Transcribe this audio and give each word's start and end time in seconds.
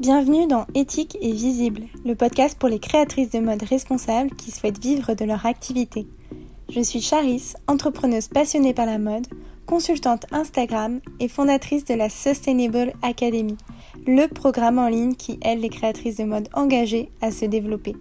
Bienvenue 0.00 0.46
dans 0.46 0.64
Éthique 0.74 1.18
et 1.20 1.30
Visible, 1.30 1.82
le 2.06 2.14
podcast 2.14 2.58
pour 2.58 2.70
les 2.70 2.78
créatrices 2.78 3.28
de 3.32 3.38
mode 3.38 3.62
responsables 3.62 4.30
qui 4.30 4.50
souhaitent 4.50 4.82
vivre 4.82 5.12
de 5.12 5.26
leur 5.26 5.44
activité. 5.44 6.06
Je 6.70 6.80
suis 6.80 7.02
Charis, 7.02 7.52
entrepreneuse 7.66 8.28
passionnée 8.28 8.72
par 8.72 8.86
la 8.86 8.96
mode, 8.96 9.26
consultante 9.66 10.24
Instagram 10.32 11.00
et 11.20 11.28
fondatrice 11.28 11.84
de 11.84 11.92
la 11.92 12.08
Sustainable 12.08 12.94
Academy, 13.02 13.58
le 14.06 14.26
programme 14.26 14.78
en 14.78 14.88
ligne 14.88 15.16
qui 15.16 15.38
aide 15.42 15.60
les 15.60 15.68
créatrices 15.68 16.16
de 16.16 16.24
mode 16.24 16.48
engagées 16.54 17.10
à 17.20 17.30
se 17.30 17.44
développer. 17.44 17.94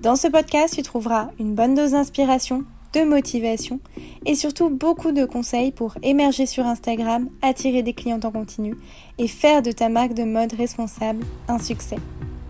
Dans 0.00 0.16
ce 0.16 0.28
podcast, 0.28 0.76
tu 0.76 0.82
trouveras 0.82 1.28
une 1.38 1.54
bonne 1.54 1.74
dose 1.74 1.90
d'inspiration, 1.90 2.64
de 2.92 3.04
motivation 3.04 3.80
et 4.26 4.34
surtout 4.34 4.70
beaucoup 4.70 5.12
de 5.12 5.24
conseils 5.24 5.72
pour 5.72 5.94
émerger 6.02 6.46
sur 6.46 6.66
Instagram, 6.66 7.28
attirer 7.42 7.82
des 7.82 7.92
clients 7.92 8.20
en 8.24 8.30
continu 8.30 8.76
et 9.18 9.28
faire 9.28 9.62
de 9.62 9.72
ta 9.72 9.88
marque 9.88 10.14
de 10.14 10.24
mode 10.24 10.52
responsable 10.54 11.24
un 11.48 11.58
succès. 11.58 11.96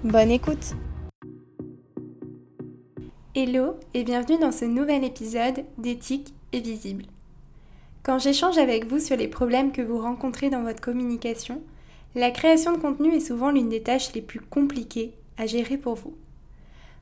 Bonne 0.04 0.30
écoute 0.30 0.74
Hello 3.34 3.76
et 3.94 4.04
bienvenue 4.04 4.38
dans 4.38 4.52
ce 4.52 4.64
nouvel 4.64 5.04
épisode 5.04 5.64
d'éthique 5.76 6.34
et 6.52 6.60
visible. 6.60 7.04
Quand 8.02 8.18
j'échange 8.18 8.58
avec 8.58 8.86
vous 8.86 8.98
sur 8.98 9.16
les 9.16 9.28
problèmes 9.28 9.70
que 9.70 9.82
vous 9.82 10.00
rencontrez 10.00 10.50
dans 10.50 10.62
votre 10.62 10.80
communication, 10.80 11.60
la 12.14 12.30
création 12.30 12.72
de 12.72 12.78
contenu 12.78 13.14
est 13.14 13.20
souvent 13.20 13.50
l'une 13.50 13.68
des 13.68 13.82
tâches 13.82 14.12
les 14.14 14.22
plus 14.22 14.40
compliquées 14.40 15.12
à 15.36 15.46
gérer 15.46 15.76
pour 15.76 15.94
vous. 15.94 16.14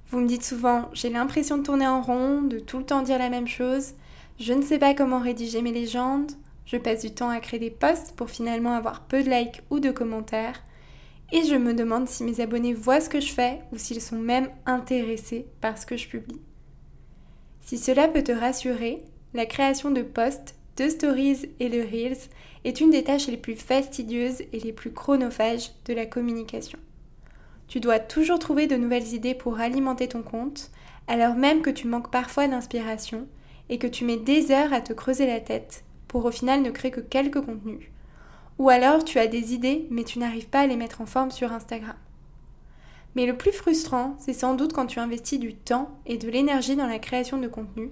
Vous 0.09 0.21
me 0.21 0.29
dites 0.29 0.45
souvent, 0.45 0.89
j'ai 0.93 1.11
l'impression 1.11 1.59
de 1.59 1.65
tourner 1.65 1.87
en 1.87 2.01
rond, 2.01 2.43
de 2.43 2.61
tout 2.61 2.79
le 2.79 2.85
temps 2.85 3.03
dire 3.03 3.19
la 3.19 3.29
même 3.29 3.49
chose, 3.49 3.95
je 4.39 4.53
ne 4.53 4.63
sais 4.63 4.79
pas 4.79 4.95
comment 4.95 5.19
rédiger 5.19 5.63
mes 5.63 5.73
légendes, 5.73 6.31
je 6.65 6.77
passe 6.77 7.03
du 7.03 7.13
temps 7.13 7.29
à 7.29 7.41
créer 7.41 7.59
des 7.59 7.71
posts 7.71 8.15
pour 8.15 8.31
finalement 8.31 8.75
avoir 8.75 9.07
peu 9.07 9.25
de 9.25 9.31
likes 9.31 9.63
ou 9.71 9.81
de 9.81 9.91
commentaires, 9.91 10.63
et 11.33 11.43
je 11.43 11.57
me 11.57 11.75
demande 11.75 12.09
si 12.09 12.23
mes 12.23 12.41
abonnés 12.41 12.73
voient 12.73 13.01
ce 13.01 13.09
que 13.09 13.21
je 13.21 13.33
fais 13.33 13.61
ou 13.73 13.79
s'ils 13.79 14.01
sont 14.01 14.19
même 14.19 14.49
intéressés 14.65 15.49
par 15.61 15.77
ce 15.77 15.87
que 15.87 15.97
je 15.97 16.09
publie. 16.09 16.41
Si 17.63 17.77
cela 17.77 18.07
peut 18.07 18.23
te 18.23 18.31
rassurer, 18.31 19.03
la 19.35 19.45
création 19.45 19.91
de 19.91 20.03
posts, 20.03 20.55
de 20.77 20.89
stories 20.89 21.51
et 21.59 21.69
de 21.69 21.81
reels 21.81 22.29
est 22.65 22.81
une 22.81 22.91
des 22.91 23.03
tâches 23.03 23.27
les 23.27 23.37
plus 23.37 23.57
fastidieuses 23.57 24.43
et 24.53 24.61
les 24.61 24.73
plus 24.73 24.93
chronophages 24.93 25.73
de 25.87 25.95
la 25.95 26.07
communication. 26.07 26.79
Tu 27.69 27.81
dois 27.81 27.99
toujours 27.99 28.39
trouver 28.39 28.67
de 28.67 28.77
nouvelles 28.77 29.15
idées 29.15 29.35
pour 29.35 29.59
alimenter 29.59 30.09
ton 30.09 30.23
compte, 30.23 30.71
alors 31.09 31.35
même 31.35 31.63
que 31.63 31.71
tu 31.71 31.87
manques 31.87 32.11
parfois 32.11 32.49
d'inspiration 32.49 33.27
et 33.69 33.79
que 33.79 33.87
tu 33.87 34.05
mets 34.05 34.17
des 34.17 34.53
heures 34.53 34.73
à 34.73 34.81
te 34.81 34.93
creuser 34.93 35.27
la 35.27 35.41
tête 35.41 35.85
pour 36.09 36.25
au 36.25 36.31
final 36.31 36.63
ne 36.63 36.71
créer 36.71 36.91
que 36.91 37.01
quelques 37.01 37.45
contenus. 37.45 37.91
Ou 38.59 38.69
alors 38.71 39.05
tu 39.05 39.19
as 39.19 39.27
des 39.27 39.53
idées 39.53 39.87
mais 39.91 40.05
tu 40.05 40.19
n'arrives 40.19 40.49
pas 40.49 40.61
à 40.61 40.67
les 40.67 40.77
mettre 40.77 41.01
en 41.01 41.07
forme 41.07 41.31
sur 41.31 41.53
Instagram. 41.53 41.97
Mais 43.15 43.27
le 43.27 43.37
plus 43.37 43.53
frustrant, 43.53 44.15
c'est 44.19 44.33
sans 44.33 44.55
doute 44.55 44.73
quand 44.73 44.87
tu 44.87 45.01
investis 45.01 45.41
du 45.41 45.55
temps 45.55 45.91
et 46.05 46.19
de 46.19 46.29
l'énergie 46.29 46.77
dans 46.77 46.87
la 46.87 46.99
création 46.99 47.39
de 47.39 47.49
contenu, 47.49 47.91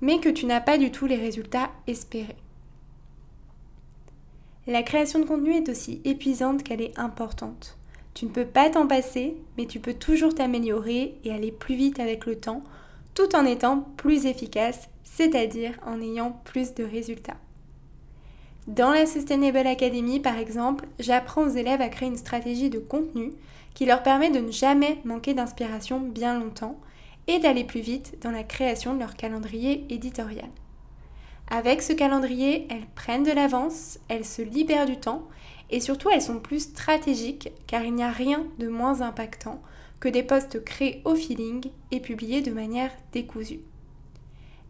mais 0.00 0.20
que 0.20 0.28
tu 0.28 0.46
n'as 0.46 0.60
pas 0.60 0.78
du 0.78 0.90
tout 0.90 1.06
les 1.06 1.16
résultats 1.16 1.70
espérés. 1.86 2.36
La 4.66 4.82
création 4.82 5.18
de 5.18 5.24
contenu 5.24 5.54
est 5.56 5.68
aussi 5.68 6.00
épuisante 6.04 6.62
qu'elle 6.62 6.80
est 6.80 6.96
importante. 6.98 7.79
Tu 8.14 8.26
ne 8.26 8.30
peux 8.30 8.46
pas 8.46 8.70
t'en 8.70 8.86
passer, 8.86 9.36
mais 9.56 9.66
tu 9.66 9.80
peux 9.80 9.94
toujours 9.94 10.34
t'améliorer 10.34 11.14
et 11.24 11.32
aller 11.32 11.52
plus 11.52 11.74
vite 11.74 12.00
avec 12.00 12.26
le 12.26 12.36
temps, 12.36 12.62
tout 13.14 13.34
en 13.36 13.44
étant 13.44 13.86
plus 13.96 14.26
efficace, 14.26 14.88
c'est-à-dire 15.04 15.78
en 15.86 16.00
ayant 16.00 16.40
plus 16.44 16.74
de 16.74 16.84
résultats. 16.84 17.36
Dans 18.66 18.90
la 18.90 19.06
Sustainable 19.06 19.66
Academy, 19.66 20.20
par 20.20 20.38
exemple, 20.38 20.86
j'apprends 20.98 21.44
aux 21.44 21.48
élèves 21.48 21.80
à 21.80 21.88
créer 21.88 22.08
une 22.08 22.16
stratégie 22.16 22.70
de 22.70 22.78
contenu 22.78 23.32
qui 23.74 23.86
leur 23.86 24.02
permet 24.02 24.30
de 24.30 24.40
ne 24.40 24.52
jamais 24.52 24.98
manquer 25.04 25.34
d'inspiration 25.34 26.00
bien 26.00 26.38
longtemps 26.38 26.78
et 27.26 27.38
d'aller 27.38 27.64
plus 27.64 27.80
vite 27.80 28.18
dans 28.22 28.30
la 28.30 28.44
création 28.44 28.94
de 28.94 29.00
leur 29.00 29.14
calendrier 29.14 29.86
éditorial. 29.88 30.48
Avec 31.48 31.82
ce 31.82 31.92
calendrier, 31.92 32.68
elles 32.70 32.86
prennent 32.94 33.24
de 33.24 33.32
l'avance, 33.32 33.98
elles 34.08 34.24
se 34.24 34.42
libèrent 34.42 34.86
du 34.86 34.96
temps 34.96 35.26
et 35.70 35.80
surtout 35.80 36.10
elles 36.10 36.22
sont 36.22 36.40
plus 36.40 36.60
stratégiques 36.60 37.50
car 37.66 37.84
il 37.84 37.94
n'y 37.94 38.02
a 38.02 38.10
rien 38.10 38.44
de 38.58 38.68
moins 38.68 39.00
impactant 39.00 39.62
que 40.00 40.08
des 40.08 40.22
posts 40.22 40.64
créés 40.64 41.02
au 41.04 41.14
feeling 41.14 41.70
et 41.90 42.00
publiés 42.00 42.42
de 42.42 42.52
manière 42.52 42.90
décousue. 43.12 43.60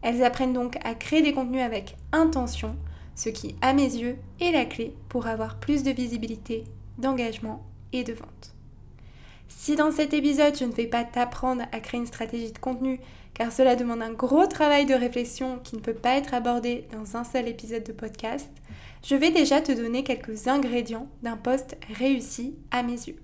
Elles 0.01 0.23
apprennent 0.23 0.53
donc 0.53 0.77
à 0.83 0.93
créer 0.93 1.21
des 1.21 1.33
contenus 1.33 1.61
avec 1.61 1.95
intention, 2.11 2.75
ce 3.15 3.29
qui, 3.29 3.55
à 3.61 3.73
mes 3.73 3.83
yeux, 3.83 4.17
est 4.39 4.51
la 4.51 4.65
clé 4.65 4.95
pour 5.09 5.27
avoir 5.27 5.59
plus 5.59 5.83
de 5.83 5.91
visibilité, 5.91 6.63
d'engagement 6.97 7.63
et 7.93 8.03
de 8.03 8.13
vente. 8.13 8.53
Si 9.47 9.75
dans 9.75 9.91
cet 9.91 10.13
épisode 10.13 10.57
je 10.57 10.65
ne 10.65 10.71
vais 10.71 10.87
pas 10.87 11.03
t'apprendre 11.03 11.63
à 11.71 11.79
créer 11.79 11.99
une 11.99 12.07
stratégie 12.07 12.51
de 12.51 12.57
contenu, 12.57 12.99
car 13.33 13.51
cela 13.51 13.75
demande 13.75 14.01
un 14.01 14.11
gros 14.11 14.47
travail 14.47 14.85
de 14.85 14.93
réflexion 14.93 15.59
qui 15.63 15.75
ne 15.75 15.81
peut 15.81 15.93
pas 15.93 16.15
être 16.15 16.33
abordé 16.33 16.87
dans 16.91 17.15
un 17.15 17.23
seul 17.23 17.47
épisode 17.47 17.83
de 17.83 17.91
podcast, 17.93 18.49
je 19.03 19.15
vais 19.15 19.31
déjà 19.31 19.61
te 19.61 19.71
donner 19.71 20.03
quelques 20.03 20.47
ingrédients 20.47 21.07
d'un 21.23 21.37
post 21.37 21.77
réussi 21.97 22.55
à 22.71 22.83
mes 22.83 22.93
yeux. 22.93 23.17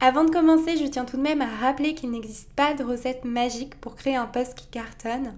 Avant 0.00 0.24
de 0.24 0.30
commencer, 0.30 0.76
je 0.76 0.86
tiens 0.86 1.04
tout 1.04 1.18
de 1.18 1.22
même 1.22 1.42
à 1.42 1.46
rappeler 1.46 1.94
qu'il 1.94 2.10
n'existe 2.10 2.50
pas 2.54 2.72
de 2.74 2.82
recette 2.82 3.24
magique 3.24 3.78
pour 3.80 3.96
créer 3.96 4.16
un 4.16 4.26
post 4.26 4.54
qui 4.54 4.66
cartonne. 4.66 5.36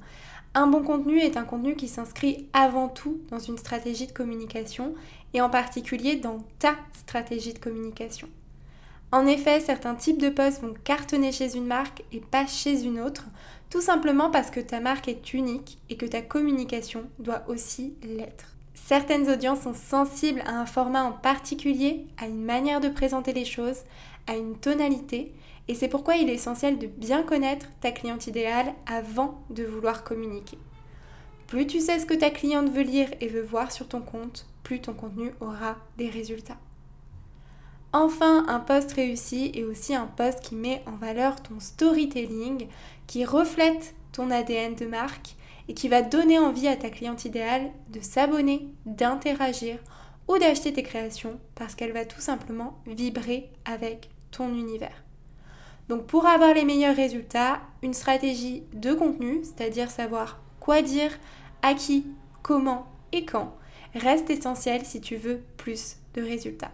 Un 0.54 0.68
bon 0.68 0.82
contenu 0.82 1.18
est 1.18 1.36
un 1.36 1.44
contenu 1.44 1.74
qui 1.74 1.88
s'inscrit 1.88 2.48
avant 2.52 2.88
tout 2.88 3.20
dans 3.30 3.38
une 3.38 3.58
stratégie 3.58 4.06
de 4.06 4.12
communication 4.12 4.94
et 5.34 5.40
en 5.40 5.50
particulier 5.50 6.16
dans 6.16 6.38
ta 6.58 6.76
stratégie 6.92 7.54
de 7.54 7.58
communication. 7.58 8.28
En 9.10 9.26
effet, 9.26 9.60
certains 9.60 9.94
types 9.94 10.20
de 10.20 10.30
posts 10.30 10.62
vont 10.62 10.74
cartonner 10.84 11.32
chez 11.32 11.56
une 11.56 11.66
marque 11.66 12.02
et 12.12 12.20
pas 12.20 12.46
chez 12.46 12.84
une 12.84 13.00
autre, 13.00 13.26
tout 13.72 13.80
simplement 13.80 14.28
parce 14.28 14.50
que 14.50 14.60
ta 14.60 14.80
marque 14.80 15.08
est 15.08 15.32
unique 15.32 15.78
et 15.88 15.96
que 15.96 16.04
ta 16.04 16.20
communication 16.20 17.04
doit 17.18 17.42
aussi 17.48 17.94
l'être. 18.02 18.54
Certaines 18.74 19.30
audiences 19.30 19.62
sont 19.62 19.72
sensibles 19.72 20.42
à 20.44 20.60
un 20.60 20.66
format 20.66 21.04
en 21.04 21.12
particulier, 21.12 22.06
à 22.18 22.26
une 22.26 22.44
manière 22.44 22.82
de 22.82 22.90
présenter 22.90 23.32
les 23.32 23.46
choses, 23.46 23.78
à 24.26 24.36
une 24.36 24.58
tonalité, 24.58 25.32
et 25.68 25.74
c'est 25.74 25.88
pourquoi 25.88 26.16
il 26.16 26.28
est 26.28 26.34
essentiel 26.34 26.78
de 26.78 26.86
bien 26.86 27.22
connaître 27.22 27.64
ta 27.80 27.92
cliente 27.92 28.26
idéale 28.26 28.74
avant 28.84 29.42
de 29.48 29.64
vouloir 29.64 30.04
communiquer. 30.04 30.58
Plus 31.46 31.66
tu 31.66 31.80
sais 31.80 31.98
ce 31.98 32.04
que 32.04 32.12
ta 32.12 32.28
cliente 32.28 32.68
veut 32.68 32.82
lire 32.82 33.08
et 33.22 33.28
veut 33.28 33.40
voir 33.40 33.72
sur 33.72 33.88
ton 33.88 34.02
compte, 34.02 34.46
plus 34.64 34.82
ton 34.82 34.92
contenu 34.92 35.32
aura 35.40 35.78
des 35.96 36.10
résultats. 36.10 36.58
Enfin, 37.94 38.46
un 38.48 38.58
post 38.58 38.92
réussi 38.92 39.52
est 39.54 39.64
aussi 39.64 39.94
un 39.94 40.06
post 40.06 40.40
qui 40.40 40.54
met 40.54 40.82
en 40.86 40.96
valeur 40.96 41.42
ton 41.42 41.60
storytelling, 41.60 42.68
qui 43.12 43.26
reflète 43.26 43.94
ton 44.12 44.30
ADN 44.30 44.74
de 44.74 44.86
marque 44.86 45.36
et 45.68 45.74
qui 45.74 45.90
va 45.90 46.00
donner 46.00 46.38
envie 46.38 46.66
à 46.66 46.76
ta 46.76 46.88
cliente 46.88 47.26
idéale 47.26 47.70
de 47.90 48.00
s'abonner, 48.00 48.70
d'interagir 48.86 49.76
ou 50.28 50.38
d'acheter 50.38 50.72
tes 50.72 50.82
créations 50.82 51.38
parce 51.54 51.74
qu'elle 51.74 51.92
va 51.92 52.06
tout 52.06 52.22
simplement 52.22 52.78
vibrer 52.86 53.50
avec 53.66 54.08
ton 54.30 54.48
univers. 54.54 55.04
Donc 55.90 56.06
pour 56.06 56.24
avoir 56.24 56.54
les 56.54 56.64
meilleurs 56.64 56.96
résultats, 56.96 57.60
une 57.82 57.92
stratégie 57.92 58.62
de 58.72 58.94
contenu, 58.94 59.42
c'est-à-dire 59.42 59.90
savoir 59.90 60.40
quoi 60.58 60.80
dire, 60.80 61.10
à 61.60 61.74
qui, 61.74 62.06
comment 62.40 62.86
et 63.12 63.26
quand, 63.26 63.54
reste 63.94 64.30
essentielle 64.30 64.86
si 64.86 65.02
tu 65.02 65.16
veux 65.16 65.42
plus 65.58 65.96
de 66.14 66.22
résultats. 66.22 66.72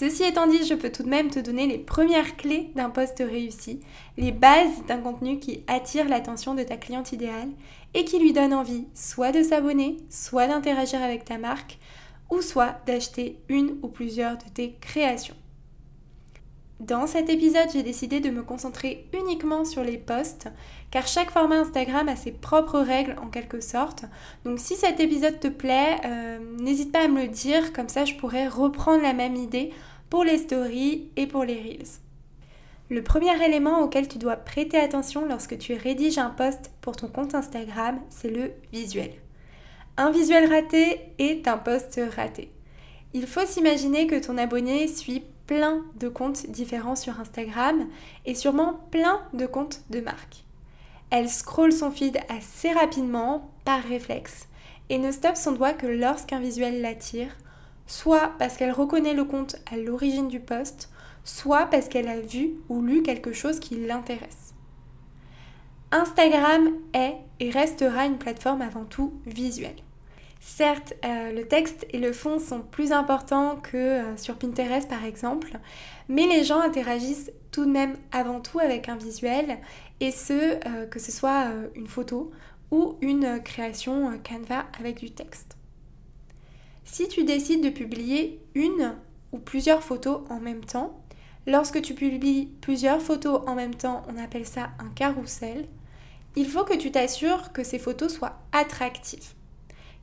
Ceci 0.00 0.22
étant 0.22 0.46
dit, 0.46 0.64
je 0.64 0.72
peux 0.72 0.90
tout 0.90 1.02
de 1.02 1.10
même 1.10 1.28
te 1.28 1.40
donner 1.40 1.66
les 1.66 1.76
premières 1.76 2.38
clés 2.38 2.70
d'un 2.74 2.88
poste 2.88 3.18
réussi, 3.18 3.80
les 4.16 4.32
bases 4.32 4.82
d'un 4.88 4.96
contenu 4.96 5.38
qui 5.38 5.62
attire 5.66 6.08
l'attention 6.08 6.54
de 6.54 6.62
ta 6.62 6.78
cliente 6.78 7.12
idéale 7.12 7.50
et 7.92 8.06
qui 8.06 8.18
lui 8.18 8.32
donne 8.32 8.54
envie 8.54 8.86
soit 8.94 9.30
de 9.30 9.42
s'abonner, 9.42 9.98
soit 10.08 10.46
d'interagir 10.46 11.02
avec 11.02 11.26
ta 11.26 11.36
marque, 11.36 11.76
ou 12.30 12.40
soit 12.40 12.76
d'acheter 12.86 13.40
une 13.50 13.76
ou 13.82 13.88
plusieurs 13.88 14.38
de 14.38 14.48
tes 14.54 14.72
créations. 14.80 15.36
Dans 16.80 17.06
cet 17.06 17.28
épisode, 17.28 17.68
j'ai 17.70 17.82
décidé 17.82 18.20
de 18.20 18.30
me 18.30 18.42
concentrer 18.42 19.06
uniquement 19.12 19.66
sur 19.66 19.84
les 19.84 19.98
posts, 19.98 20.48
car 20.90 21.06
chaque 21.06 21.30
format 21.30 21.56
Instagram 21.56 22.08
a 22.08 22.16
ses 22.16 22.32
propres 22.32 22.80
règles 22.80 23.16
en 23.22 23.26
quelque 23.26 23.60
sorte. 23.60 24.06
Donc 24.46 24.60
si 24.60 24.76
cet 24.76 24.98
épisode 24.98 25.38
te 25.40 25.48
plaît, 25.48 25.98
euh, 26.06 26.38
n'hésite 26.58 26.90
pas 26.90 27.04
à 27.04 27.08
me 27.08 27.20
le 27.20 27.28
dire, 27.28 27.74
comme 27.74 27.90
ça 27.90 28.06
je 28.06 28.14
pourrais 28.14 28.48
reprendre 28.48 29.02
la 29.02 29.12
même 29.12 29.36
idée 29.36 29.74
pour 30.10 30.24
les 30.24 30.38
stories 30.38 31.08
et 31.16 31.26
pour 31.26 31.44
les 31.44 31.60
reels. 31.60 32.00
Le 32.90 33.02
premier 33.02 33.42
élément 33.44 33.80
auquel 33.82 34.08
tu 34.08 34.18
dois 34.18 34.34
prêter 34.34 34.76
attention 34.76 35.24
lorsque 35.24 35.56
tu 35.56 35.74
rédiges 35.74 36.18
un 36.18 36.30
post 36.30 36.72
pour 36.80 36.96
ton 36.96 37.06
compte 37.06 37.36
Instagram, 37.36 38.00
c'est 38.08 38.30
le 38.30 38.50
visuel. 38.72 39.12
Un 39.96 40.10
visuel 40.10 40.52
raté 40.52 41.00
est 41.18 41.46
un 41.46 41.56
post 41.56 42.00
raté. 42.16 42.50
Il 43.14 43.28
faut 43.28 43.46
s'imaginer 43.46 44.08
que 44.08 44.18
ton 44.18 44.38
abonné 44.38 44.88
suit 44.88 45.22
plein 45.46 45.84
de 46.00 46.08
comptes 46.08 46.50
différents 46.50 46.96
sur 46.96 47.20
Instagram 47.20 47.86
et 48.26 48.34
sûrement 48.34 48.80
plein 48.90 49.20
de 49.32 49.46
comptes 49.46 49.82
de 49.90 50.00
marque. 50.00 50.44
Elle 51.10 51.28
scrolle 51.28 51.72
son 51.72 51.90
feed 51.90 52.18
assez 52.28 52.72
rapidement 52.72 53.50
par 53.64 53.82
réflexe 53.82 54.48
et 54.88 54.98
ne 54.98 55.12
stoppe 55.12 55.36
son 55.36 55.52
doigt 55.52 55.72
que 55.72 55.86
lorsqu'un 55.86 56.40
visuel 56.40 56.80
l'attire, 56.82 57.36
soit 57.90 58.32
parce 58.38 58.56
qu'elle 58.56 58.70
reconnaît 58.70 59.14
le 59.14 59.24
compte 59.24 59.56
à 59.70 59.76
l'origine 59.76 60.28
du 60.28 60.38
post, 60.38 60.90
soit 61.24 61.66
parce 61.66 61.88
qu'elle 61.88 62.08
a 62.08 62.20
vu 62.20 62.52
ou 62.68 62.82
lu 62.82 63.02
quelque 63.02 63.32
chose 63.32 63.58
qui 63.58 63.74
l'intéresse. 63.74 64.54
Instagram 65.90 66.70
est 66.94 67.16
et 67.40 67.50
restera 67.50 68.06
une 68.06 68.16
plateforme 68.16 68.62
avant 68.62 68.84
tout 68.84 69.12
visuelle. 69.26 69.74
Certes, 70.38 70.94
euh, 71.04 71.32
le 71.32 71.48
texte 71.48 71.84
et 71.90 71.98
le 71.98 72.12
fond 72.12 72.38
sont 72.38 72.60
plus 72.60 72.92
importants 72.92 73.56
que 73.56 73.76
euh, 73.76 74.16
sur 74.16 74.36
Pinterest 74.36 74.88
par 74.88 75.04
exemple, 75.04 75.58
mais 76.08 76.26
les 76.26 76.44
gens 76.44 76.60
interagissent 76.60 77.32
tout 77.50 77.64
de 77.64 77.72
même 77.72 77.96
avant 78.12 78.40
tout 78.40 78.60
avec 78.60 78.88
un 78.88 78.96
visuel, 78.96 79.58
et 79.98 80.12
ce, 80.12 80.32
euh, 80.32 80.86
que 80.86 81.00
ce 81.00 81.10
soit 81.10 81.46
une 81.74 81.88
photo 81.88 82.30
ou 82.70 82.96
une 83.00 83.42
création 83.42 84.16
Canva 84.22 84.66
avec 84.78 85.00
du 85.00 85.10
texte. 85.10 85.59
Si 86.92 87.06
tu 87.06 87.22
décides 87.22 87.62
de 87.62 87.70
publier 87.70 88.40
une 88.56 88.96
ou 89.30 89.38
plusieurs 89.38 89.84
photos 89.84 90.22
en 90.28 90.40
même 90.40 90.64
temps, 90.64 91.00
lorsque 91.46 91.80
tu 91.80 91.94
publies 91.94 92.48
plusieurs 92.60 93.00
photos 93.00 93.42
en 93.46 93.54
même 93.54 93.76
temps, 93.76 94.02
on 94.08 94.20
appelle 94.20 94.44
ça 94.44 94.70
un 94.80 94.88
carrousel, 94.88 95.68
il 96.34 96.48
faut 96.48 96.64
que 96.64 96.76
tu 96.76 96.90
t'assures 96.90 97.52
que 97.52 97.62
ces 97.62 97.78
photos 97.78 98.12
soient 98.12 98.40
attractives. 98.50 99.34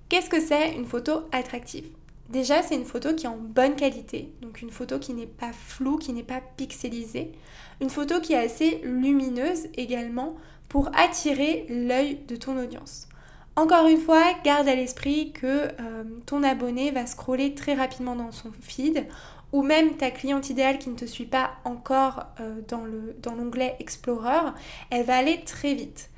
Qu'est-ce 0.08 0.30
que 0.30 0.40
c'est 0.40 0.76
une 0.76 0.86
photo 0.86 1.24
attractive? 1.34 1.90
Déjà, 2.30 2.64
c'est 2.64 2.76
une 2.76 2.86
photo 2.86 3.14
qui 3.14 3.26
est 3.26 3.30
en 3.30 3.38
bonne 3.38 3.76
qualité, 3.76 4.32
donc 4.42 4.62
une 4.62 4.72
photo 4.72 4.98
qui 4.98 5.14
n'est 5.14 5.28
pas 5.28 5.52
floue, 5.52 5.98
qui 5.98 6.14
n'est 6.14 6.24
pas 6.24 6.42
pixelisée, 6.56 7.34
une 7.82 7.90
photo 7.90 8.22
qui 8.22 8.32
est 8.32 8.38
assez 8.38 8.80
lumineuse 8.86 9.68
également 9.76 10.38
pour 10.70 10.90
attirer 10.98 11.66
l'œil 11.68 12.20
de 12.30 12.38
ton 12.38 12.58
audience. 12.58 13.10
Encore 13.58 13.88
une 13.88 14.00
fois, 14.00 14.36
garde 14.44 14.68
à 14.68 14.76
l'esprit 14.76 15.32
que 15.32 15.48
euh, 15.48 16.04
ton 16.28 16.44
abonné 16.44 16.92
va 16.92 17.08
scroller 17.08 17.56
très 17.56 17.74
rapidement 17.74 18.16
dans 18.16 18.32
son 18.32 18.52
feed 18.62 19.08
ou 19.52 19.64
même 19.64 19.98
ta 19.98 20.12
cliente 20.12 20.52
idéale 20.52 20.78
qui 20.78 20.92
ne 20.92 20.96
te 20.96 21.06
suit 21.06 21.26
pas 21.26 21.54
encore 21.66 22.28
euh, 22.40 22.62
dans 22.68 23.34
l'onglet 23.34 23.76
Explorer, 23.80 24.52
elle 24.92 25.06
va 25.06 25.18
aller 25.18 25.44
très 25.44 25.74
vite. 25.74 26.12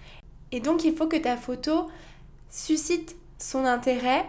Et 0.51 0.59
donc 0.59 0.83
il 0.83 0.93
faut 0.93 1.07
que 1.07 1.15
ta 1.15 1.37
photo 1.37 1.87
suscite 2.49 3.15
son 3.37 3.63
intérêt, 3.63 4.25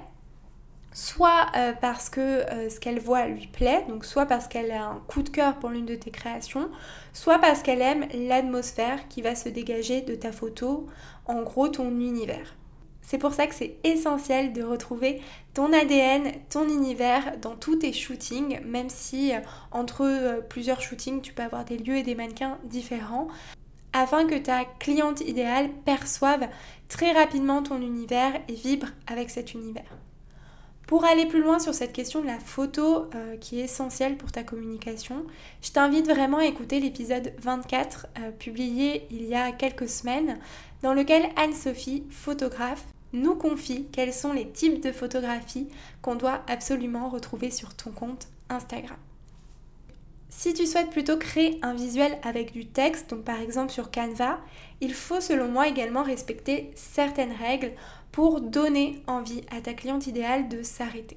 soit 0.93 1.47
euh, 1.57 1.73
parce 1.73 2.11
que 2.11 2.45
ce 2.71 2.79
qu'elle 2.79 3.01
voit 3.01 3.27
lui 3.27 3.49
plaît, 3.49 3.85
donc 3.89 4.05
soit 4.05 4.27
parce 4.27 4.47
qu'elle 4.47 4.71
a 4.71 4.85
un 4.85 5.03
coup 5.09 5.25
de 5.25 5.31
cœur 5.31 5.57
pour 5.57 5.71
l'une 5.71 5.87
de 5.87 5.97
tes 5.97 6.13
créations, 6.13 6.71
soit 7.13 7.41
parce 7.41 7.63
qu'elle 7.65 7.83
aime 7.83 8.07
l'atmosphère 8.15 9.09
qui 9.09 9.21
va 9.21 9.35
se 9.35 9.49
dégager 9.49 10.01
de 10.01 10.15
ta 10.15 10.31
photo, 10.31 10.87
en 11.27 11.43
gros 11.43 11.67
ton 11.67 11.89
univers. 11.89 12.55
C'est 13.11 13.19
pour 13.19 13.35
ça 13.35 13.49
que 13.49 13.57
c'est 13.57 13.75
essentiel 13.83 14.53
de 14.53 14.63
retrouver 14.63 15.21
ton 15.53 15.73
ADN, 15.73 16.31
ton 16.49 16.69
univers 16.69 17.39
dans 17.43 17.57
tous 17.57 17.75
tes 17.75 17.93
shootings, 17.93 18.61
même 18.65 18.89
si 18.89 19.35
euh, 19.35 19.41
entre 19.73 20.45
plusieurs 20.49 20.81
shootings, 20.81 21.21
tu 21.21 21.33
peux 21.33 21.43
avoir 21.43 21.65
des 21.65 21.77
lieux 21.77 21.97
et 21.97 22.05
des 22.05 22.15
mannequins 22.15 22.57
différents 22.63 23.27
afin 23.93 24.29
que 24.29 24.37
ta 24.39 24.65
cliente 24.65 25.23
idéale 25.23 25.71
perçoive 25.85 26.47
très 26.87 27.11
rapidement 27.11 27.65
ton 27.65 27.83
univers 27.83 28.41
et 28.47 28.55
vibre 28.55 28.87
avec 29.09 29.31
cet 29.31 29.55
univers. 29.55 29.91
Pour 30.87 31.05
aller 31.05 31.27
plus 31.27 31.43
loin 31.43 31.59
sur 31.59 31.75
cette 31.75 31.93
question 31.93 32.21
de 32.21 32.29
la 32.29 32.39
photo 32.39 33.07
euh, 33.17 33.37
qui 33.39 33.59
est 33.59 33.65
essentielle 33.65 34.19
pour 34.19 34.31
ta 34.31 34.45
communication, 34.45 35.27
je 35.63 35.73
t'invite 35.73 36.07
vraiment 36.07 36.39
à 36.39 36.45
écouter 36.45 36.79
l'épisode 36.79 37.33
24 37.41 38.07
euh, 38.21 38.31
publié 38.31 39.09
il 39.11 39.25
y 39.25 39.35
a 39.35 39.51
quelques 39.51 39.89
semaines 39.89 40.39
dans 40.83 40.95
lequel 40.95 41.25
Anne-Sophie, 41.35 42.05
photographe, 42.09 42.85
nous 43.13 43.35
confie 43.35 43.87
quels 43.93 44.13
sont 44.13 44.33
les 44.33 44.49
types 44.49 44.83
de 44.83 44.93
photographies 44.93 45.69
qu'on 46.03 46.15
doit 46.15 46.43
absolument 46.47 47.09
retrouver 47.09 47.51
sur 47.51 47.75
ton 47.75 47.91
compte 47.91 48.29
Instagram. 48.49 48.97
Si 50.29 50.55
tu 50.55 50.65
souhaites 50.65 50.91
plutôt 50.91 51.17
créer 51.17 51.59
un 51.63 51.75
visuel 51.75 52.17
avec 52.23 52.53
du 52.53 52.67
texte, 52.67 53.11
donc 53.11 53.25
par 53.25 53.41
exemple 53.41 53.73
sur 53.73 53.91
Canva, 53.91 54.39
il 54.81 54.95
faut 54.95 55.21
selon 55.21 55.49
moi 55.49 55.67
également 55.67 56.05
respecter 56.05 56.71
certaines 56.77 57.33
règles 57.33 57.73
pour 58.13 58.41
donner 58.41 59.03
envie 59.07 59.43
à 59.51 59.61
ta 59.61 59.75
cliente 59.75 60.07
idéale 60.07 60.49
de 60.49 60.63
s'arrêter. 60.63 61.17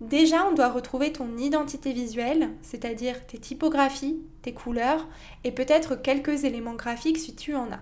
Déjà, 0.00 0.46
on 0.46 0.52
doit 0.52 0.70
retrouver 0.70 1.12
ton 1.12 1.38
identité 1.38 1.92
visuelle, 1.92 2.50
c'est-à-dire 2.60 3.26
tes 3.26 3.38
typographies, 3.38 4.20
tes 4.42 4.52
couleurs 4.52 5.06
et 5.44 5.52
peut-être 5.52 5.96
quelques 5.96 6.44
éléments 6.44 6.74
graphiques 6.74 7.18
si 7.18 7.34
tu 7.34 7.54
en 7.54 7.72
as. 7.72 7.80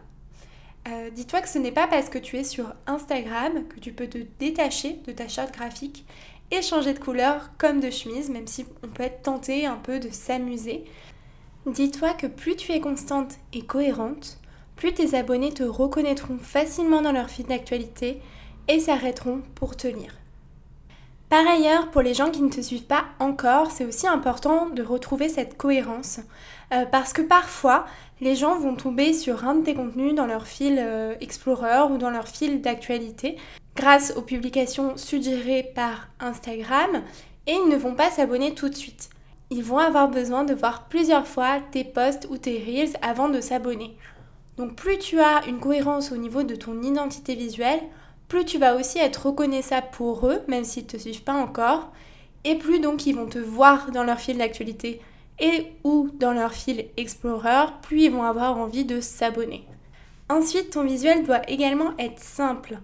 Euh, 0.86 1.10
dis-toi 1.10 1.40
que 1.40 1.48
ce 1.48 1.58
n'est 1.58 1.72
pas 1.72 1.86
parce 1.86 2.10
que 2.10 2.18
tu 2.18 2.36
es 2.36 2.44
sur 2.44 2.74
Instagram 2.86 3.66
que 3.68 3.80
tu 3.80 3.92
peux 3.92 4.06
te 4.06 4.18
détacher 4.38 5.00
de 5.06 5.12
ta 5.12 5.28
charte 5.28 5.54
graphique 5.54 6.04
et 6.50 6.60
changer 6.60 6.92
de 6.92 6.98
couleur 6.98 7.50
comme 7.56 7.80
de 7.80 7.90
chemise, 7.90 8.28
même 8.28 8.46
si 8.46 8.66
on 8.82 8.88
peut 8.88 9.04
être 9.04 9.22
tenté 9.22 9.64
un 9.64 9.76
peu 9.76 9.98
de 9.98 10.10
s'amuser. 10.10 10.84
Dis-toi 11.66 12.12
que 12.12 12.26
plus 12.26 12.56
tu 12.56 12.72
es 12.72 12.80
constante 12.80 13.36
et 13.54 13.64
cohérente, 13.64 14.38
plus 14.76 14.92
tes 14.92 15.16
abonnés 15.16 15.52
te 15.52 15.62
reconnaîtront 15.62 16.38
facilement 16.38 17.00
dans 17.00 17.12
leur 17.12 17.30
fil 17.30 17.46
d'actualité 17.46 18.20
et 18.68 18.80
s'arrêteront 18.80 19.42
pour 19.54 19.76
te 19.76 19.88
lire. 19.88 20.14
Par 21.28 21.46
ailleurs, 21.46 21.90
pour 21.90 22.02
les 22.02 22.14
gens 22.14 22.30
qui 22.30 22.42
ne 22.42 22.50
te 22.50 22.60
suivent 22.60 22.86
pas 22.86 23.04
encore, 23.18 23.70
c'est 23.70 23.84
aussi 23.84 24.06
important 24.06 24.68
de 24.68 24.82
retrouver 24.82 25.28
cette 25.28 25.56
cohérence 25.56 26.20
euh, 26.72 26.84
parce 26.86 27.12
que 27.12 27.22
parfois, 27.22 27.86
les 28.20 28.36
gens 28.36 28.58
vont 28.58 28.76
tomber 28.76 29.12
sur 29.12 29.44
un 29.44 29.56
de 29.56 29.64
tes 29.64 29.74
contenus 29.74 30.14
dans 30.14 30.26
leur 30.26 30.46
fil 30.46 30.78
euh, 30.78 31.14
Explorer 31.20 31.90
ou 31.90 31.98
dans 31.98 32.10
leur 32.10 32.28
fil 32.28 32.60
d'actualité 32.60 33.36
grâce 33.76 34.12
aux 34.16 34.22
publications 34.22 34.96
suggérées 34.96 35.72
par 35.74 36.08
Instagram 36.20 37.02
et 37.46 37.52
ils 37.52 37.68
ne 37.68 37.76
vont 37.76 37.94
pas 37.94 38.10
s'abonner 38.10 38.54
tout 38.54 38.68
de 38.68 38.74
suite. 38.74 39.10
Ils 39.50 39.64
vont 39.64 39.78
avoir 39.78 40.08
besoin 40.08 40.44
de 40.44 40.54
voir 40.54 40.88
plusieurs 40.88 41.26
fois 41.26 41.60
tes 41.70 41.84
posts 41.84 42.28
ou 42.30 42.38
tes 42.38 42.58
reels 42.58 42.96
avant 43.02 43.28
de 43.28 43.40
s'abonner. 43.40 43.96
Donc 44.56 44.76
plus 44.76 44.98
tu 44.98 45.20
as 45.20 45.46
une 45.46 45.58
cohérence 45.58 46.12
au 46.12 46.16
niveau 46.16 46.44
de 46.44 46.54
ton 46.54 46.80
identité 46.82 47.34
visuelle, 47.34 47.80
plus 48.34 48.44
tu 48.44 48.58
vas 48.58 48.74
aussi 48.74 48.98
être 48.98 49.26
reconnaissable 49.26 49.86
pour 49.92 50.26
eux, 50.26 50.40
même 50.48 50.64
s'ils 50.64 50.82
ne 50.82 50.88
te 50.88 50.96
suivent 50.96 51.22
pas 51.22 51.34
encore, 51.34 51.92
et 52.42 52.56
plus 52.56 52.80
donc 52.80 53.06
ils 53.06 53.14
vont 53.14 53.28
te 53.28 53.38
voir 53.38 53.92
dans 53.92 54.02
leur 54.02 54.18
fil 54.18 54.38
d'actualité 54.38 55.00
et 55.38 55.68
ou 55.84 56.10
dans 56.14 56.32
leur 56.32 56.52
fil 56.52 56.86
Explorer, 56.96 57.66
plus 57.82 58.02
ils 58.02 58.10
vont 58.10 58.24
avoir 58.24 58.58
envie 58.58 58.84
de 58.84 59.00
s'abonner. 59.00 59.68
Ensuite, 60.28 60.70
ton 60.70 60.82
visuel 60.82 61.22
doit 61.22 61.48
également 61.48 61.96
être 61.96 62.18
simple. 62.18 62.80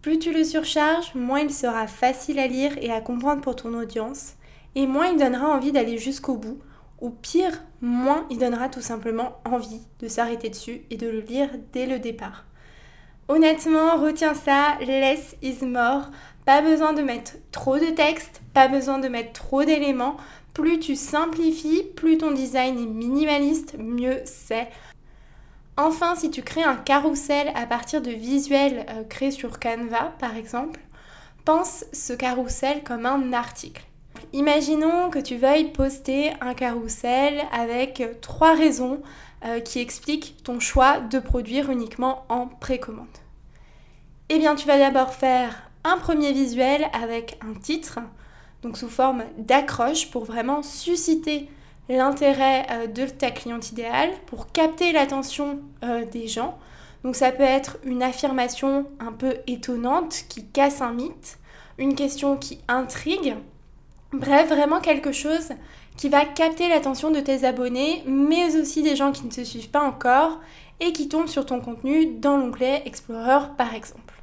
Plus 0.00 0.18
tu 0.18 0.32
le 0.32 0.42
surcharges, 0.42 1.14
moins 1.14 1.40
il 1.40 1.52
sera 1.52 1.86
facile 1.86 2.38
à 2.38 2.46
lire 2.46 2.72
et 2.80 2.90
à 2.90 3.02
comprendre 3.02 3.42
pour 3.42 3.56
ton 3.56 3.74
audience, 3.74 4.36
et 4.74 4.86
moins 4.86 5.08
il 5.08 5.18
donnera 5.18 5.54
envie 5.54 5.72
d'aller 5.72 5.98
jusqu'au 5.98 6.36
bout, 6.38 6.60
ou 7.02 7.10
pire, 7.10 7.62
moins 7.82 8.26
il 8.30 8.38
donnera 8.38 8.70
tout 8.70 8.80
simplement 8.80 9.36
envie 9.44 9.82
de 10.00 10.08
s'arrêter 10.08 10.48
dessus 10.48 10.86
et 10.88 10.96
de 10.96 11.08
le 11.08 11.20
lire 11.20 11.50
dès 11.74 11.84
le 11.84 11.98
départ. 11.98 12.46
Honnêtement, 13.28 13.96
retiens 13.96 14.34
ça, 14.34 14.76
less 14.80 15.36
is 15.42 15.64
more. 15.64 16.10
Pas 16.44 16.60
besoin 16.60 16.92
de 16.92 17.00
mettre 17.00 17.32
trop 17.52 17.78
de 17.78 17.86
texte, 17.86 18.42
pas 18.52 18.68
besoin 18.68 18.98
de 18.98 19.08
mettre 19.08 19.32
trop 19.32 19.64
d'éléments. 19.64 20.18
Plus 20.52 20.78
tu 20.78 20.94
simplifies, 20.94 21.84
plus 21.96 22.18
ton 22.18 22.32
design 22.32 22.78
est 22.78 22.86
minimaliste, 22.86 23.76
mieux 23.78 24.20
c'est. 24.26 24.68
Enfin, 25.78 26.14
si 26.14 26.30
tu 26.30 26.42
crées 26.42 26.62
un 26.62 26.76
carrousel 26.76 27.50
à 27.54 27.66
partir 27.66 28.02
de 28.02 28.10
visuels 28.10 28.84
euh, 28.90 29.04
créés 29.04 29.30
sur 29.30 29.58
Canva, 29.58 30.12
par 30.18 30.36
exemple, 30.36 30.80
pense 31.46 31.86
ce 31.92 32.12
carrousel 32.12 32.82
comme 32.84 33.06
un 33.06 33.32
article. 33.32 33.82
Imaginons 34.34 35.10
que 35.10 35.18
tu 35.18 35.36
veuilles 35.36 35.72
poster 35.72 36.32
un 36.40 36.54
carrousel 36.54 37.42
avec 37.52 38.02
trois 38.20 38.54
raisons 38.54 39.00
euh, 39.44 39.60
qui 39.60 39.80
expliquent 39.80 40.36
ton 40.42 40.60
choix 40.60 41.00
de 41.00 41.18
produire 41.18 41.70
uniquement 41.70 42.24
en 42.28 42.46
précommande. 42.46 43.06
Eh 44.30 44.38
bien, 44.38 44.54
tu 44.54 44.66
vas 44.66 44.78
d'abord 44.78 45.14
faire 45.14 45.70
un 45.84 45.98
premier 45.98 46.32
visuel 46.32 46.86
avec 46.92 47.38
un 47.42 47.52
titre, 47.54 47.98
donc 48.62 48.78
sous 48.78 48.88
forme 48.88 49.24
d'accroche 49.36 50.10
pour 50.10 50.24
vraiment 50.24 50.62
susciter 50.62 51.50
l'intérêt 51.88 52.66
euh, 52.70 52.86
de 52.86 53.06
ta 53.06 53.30
cliente 53.30 53.70
idéale 53.70 54.10
pour 54.26 54.50
capter 54.50 54.92
l'attention 54.92 55.60
euh, 55.84 56.04
des 56.06 56.26
gens. 56.26 56.58
Donc 57.02 57.14
ça 57.14 57.30
peut 57.30 57.42
être 57.42 57.76
une 57.84 58.02
affirmation 58.02 58.86
un 58.98 59.12
peu 59.12 59.36
étonnante 59.46 60.24
qui 60.28 60.46
casse 60.46 60.80
un 60.80 60.92
mythe, 60.92 61.38
une 61.76 61.94
question 61.94 62.38
qui 62.38 62.60
intrigue, 62.66 63.34
bref, 64.12 64.48
vraiment 64.48 64.80
quelque 64.80 65.12
chose 65.12 65.50
qui 65.96 66.08
va 66.08 66.24
capter 66.24 66.68
l'attention 66.68 67.10
de 67.10 67.20
tes 67.20 67.44
abonnés, 67.44 68.02
mais 68.06 68.58
aussi 68.58 68.82
des 68.82 68.96
gens 68.96 69.12
qui 69.12 69.24
ne 69.24 69.30
te 69.30 69.44
suivent 69.44 69.70
pas 69.70 69.86
encore 69.86 70.40
et 70.80 70.92
qui 70.92 71.08
tombent 71.08 71.28
sur 71.28 71.46
ton 71.46 71.60
contenu 71.60 72.06
dans 72.18 72.36
l'onglet 72.36 72.82
Explorer 72.84 73.46
par 73.56 73.74
exemple. 73.74 74.14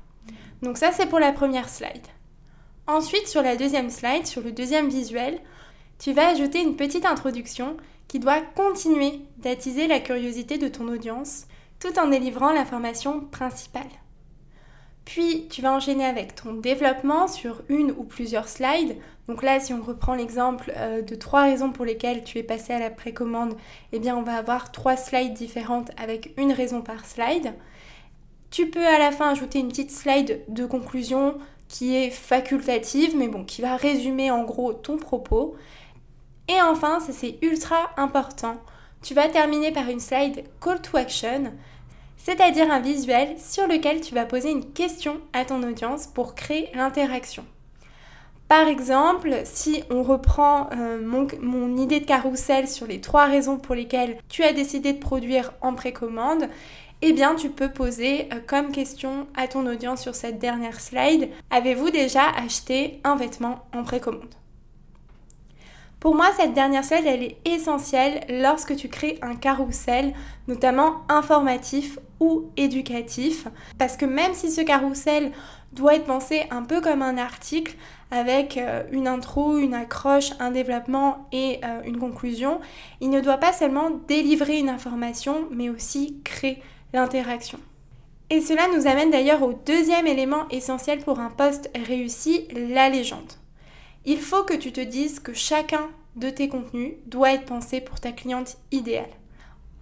Donc 0.61 0.77
ça 0.77 0.91
c'est 0.91 1.07
pour 1.07 1.19
la 1.19 1.31
première 1.31 1.69
slide. 1.69 2.07
Ensuite 2.87 3.27
sur 3.27 3.41
la 3.41 3.55
deuxième 3.55 3.89
slide, 3.89 4.27
sur 4.27 4.41
le 4.41 4.51
deuxième 4.51 4.89
visuel, 4.89 5.39
tu 5.97 6.13
vas 6.13 6.27
ajouter 6.29 6.61
une 6.61 6.75
petite 6.75 7.05
introduction 7.05 7.77
qui 8.07 8.19
doit 8.19 8.41
continuer 8.41 9.21
d'attiser 9.37 9.87
la 9.87 9.99
curiosité 9.99 10.57
de 10.57 10.67
ton 10.67 10.87
audience 10.87 11.45
tout 11.79 11.97
en 11.97 12.07
délivrant 12.07 12.51
l'information 12.51 13.21
principale. 13.21 14.00
Puis 15.05 15.47
tu 15.49 15.61
vas 15.61 15.73
enchaîner 15.73 16.05
avec 16.05 16.35
ton 16.35 16.53
développement 16.53 17.27
sur 17.27 17.61
une 17.69 17.91
ou 17.91 18.03
plusieurs 18.03 18.47
slides. 18.47 18.95
Donc 19.27 19.43
là, 19.43 19.59
si 19.59 19.73
on 19.73 19.81
reprend 19.81 20.13
l'exemple 20.13 20.71
euh, 20.77 21.01
de 21.01 21.15
trois 21.15 21.43
raisons 21.43 21.71
pour 21.71 21.85
lesquelles 21.85 22.23
tu 22.23 22.37
es 22.37 22.43
passé 22.43 22.73
à 22.73 22.79
la 22.79 22.89
précommande, 22.89 23.55
eh 23.91 23.99
bien 23.99 24.15
on 24.15 24.23
va 24.23 24.35
avoir 24.35 24.71
trois 24.71 24.95
slides 24.95 25.33
différentes 25.33 25.91
avec 25.97 26.33
une 26.37 26.51
raison 26.51 26.81
par 26.81 27.05
slide. 27.05 27.53
Tu 28.51 28.69
peux 28.69 28.85
à 28.85 28.99
la 28.99 29.11
fin 29.11 29.31
ajouter 29.31 29.59
une 29.59 29.69
petite 29.69 29.91
slide 29.91 30.41
de 30.47 30.65
conclusion 30.65 31.37
qui 31.67 31.95
est 31.95 32.09
facultative, 32.09 33.15
mais 33.15 33.29
bon, 33.29 33.45
qui 33.45 33.61
va 33.61 33.77
résumer 33.77 34.29
en 34.29 34.43
gros 34.43 34.73
ton 34.73 34.97
propos. 34.97 35.55
Et 36.49 36.61
enfin, 36.61 36.99
ça 36.99 37.13
c'est 37.13 37.37
ultra 37.41 37.91
important, 37.95 38.57
tu 39.01 39.15
vas 39.15 39.27
terminer 39.27 39.71
par 39.71 39.89
une 39.89 39.99
slide 39.99 40.43
call 40.61 40.81
to 40.81 40.97
action, 40.97 41.51
c'est-à-dire 42.23 42.71
un 42.71 42.79
visuel 42.79 43.35
sur 43.39 43.67
lequel 43.67 44.01
tu 44.01 44.13
vas 44.13 44.25
poser 44.25 44.51
une 44.51 44.71
question 44.73 45.19
à 45.33 45.45
ton 45.45 45.63
audience 45.63 46.07
pour 46.07 46.35
créer 46.35 46.69
l'interaction. 46.75 47.43
Par 48.47 48.67
exemple, 48.67 49.33
si 49.45 49.83
on 49.89 50.03
reprend 50.03 50.69
euh, 50.73 50.99
mon, 51.01 51.77
idée 51.77 52.01
de 52.01 52.05
carrousel 52.05 52.67
sur 52.67 52.85
les 52.85 52.99
trois 52.99 53.25
raisons 53.25 53.57
pour 53.57 53.75
lesquelles 53.75 54.17
tu 54.27 54.43
as 54.43 54.51
décidé 54.51 54.91
de 54.93 54.99
produire 54.99 55.53
en 55.61 55.73
précommande, 55.73 56.49
eh 57.01 57.13
bien 57.13 57.35
tu 57.35 57.49
peux 57.49 57.69
poser 57.69 58.27
euh, 58.33 58.39
comme 58.45 58.71
question 58.71 59.27
à 59.35 59.47
ton 59.47 59.65
audience 59.65 60.01
sur 60.01 60.15
cette 60.15 60.37
dernière 60.37 60.81
slide, 60.81 61.29
avez-vous 61.49 61.91
déjà 61.91 62.29
acheté 62.37 62.99
un 63.03 63.15
vêtement 63.15 63.65
en 63.73 63.83
précommande? 63.83 64.40
Pour 66.01 66.15
moi, 66.15 66.31
cette 66.35 66.53
dernière 66.53 66.83
slide, 66.83 67.05
elle 67.05 67.21
est 67.21 67.37
essentielle 67.45 68.21
lorsque 68.27 68.75
tu 68.75 68.89
crées 68.89 69.19
un 69.21 69.35
carrousel, 69.35 70.13
notamment 70.47 71.03
informatif 71.09 71.99
ou 72.19 72.49
éducatif, 72.57 73.47
parce 73.77 73.97
que 73.97 74.05
même 74.05 74.33
si 74.33 74.49
ce 74.49 74.61
carrousel 74.61 75.31
doit 75.73 75.93
être 75.93 76.05
pensé 76.05 76.47
un 76.49 76.63
peu 76.63 76.81
comme 76.81 77.03
un 77.03 77.19
article, 77.19 77.75
avec 78.09 78.57
euh, 78.57 78.83
une 78.91 79.07
intro, 79.07 79.59
une 79.59 79.75
accroche, 79.75 80.31
un 80.39 80.49
développement 80.49 81.27
et 81.31 81.59
euh, 81.63 81.83
une 81.85 81.99
conclusion, 81.99 82.59
il 82.99 83.11
ne 83.11 83.21
doit 83.21 83.37
pas 83.37 83.53
seulement 83.53 83.91
délivrer 84.07 84.57
une 84.57 84.69
information, 84.69 85.47
mais 85.51 85.69
aussi 85.69 86.19
créer 86.23 86.63
l'interaction. 86.93 87.59
Et 88.31 88.41
cela 88.41 88.63
nous 88.75 88.87
amène 88.87 89.11
d'ailleurs 89.11 89.43
au 89.43 89.53
deuxième 89.53 90.07
élément 90.07 90.47
essentiel 90.49 91.01
pour 91.01 91.19
un 91.19 91.29
poste 91.29 91.69
réussi, 91.87 92.47
la 92.55 92.89
légende. 92.89 93.33
Il 94.05 94.19
faut 94.19 94.43
que 94.43 94.55
tu 94.55 94.71
te 94.71 94.81
dises 94.81 95.19
que 95.19 95.33
chacun 95.33 95.89
de 96.15 96.29
tes 96.29 96.49
contenus 96.49 96.93
doit 97.05 97.33
être 97.33 97.45
pensé 97.45 97.81
pour 97.81 97.99
ta 97.99 98.11
cliente 98.11 98.57
idéale. 98.71 99.09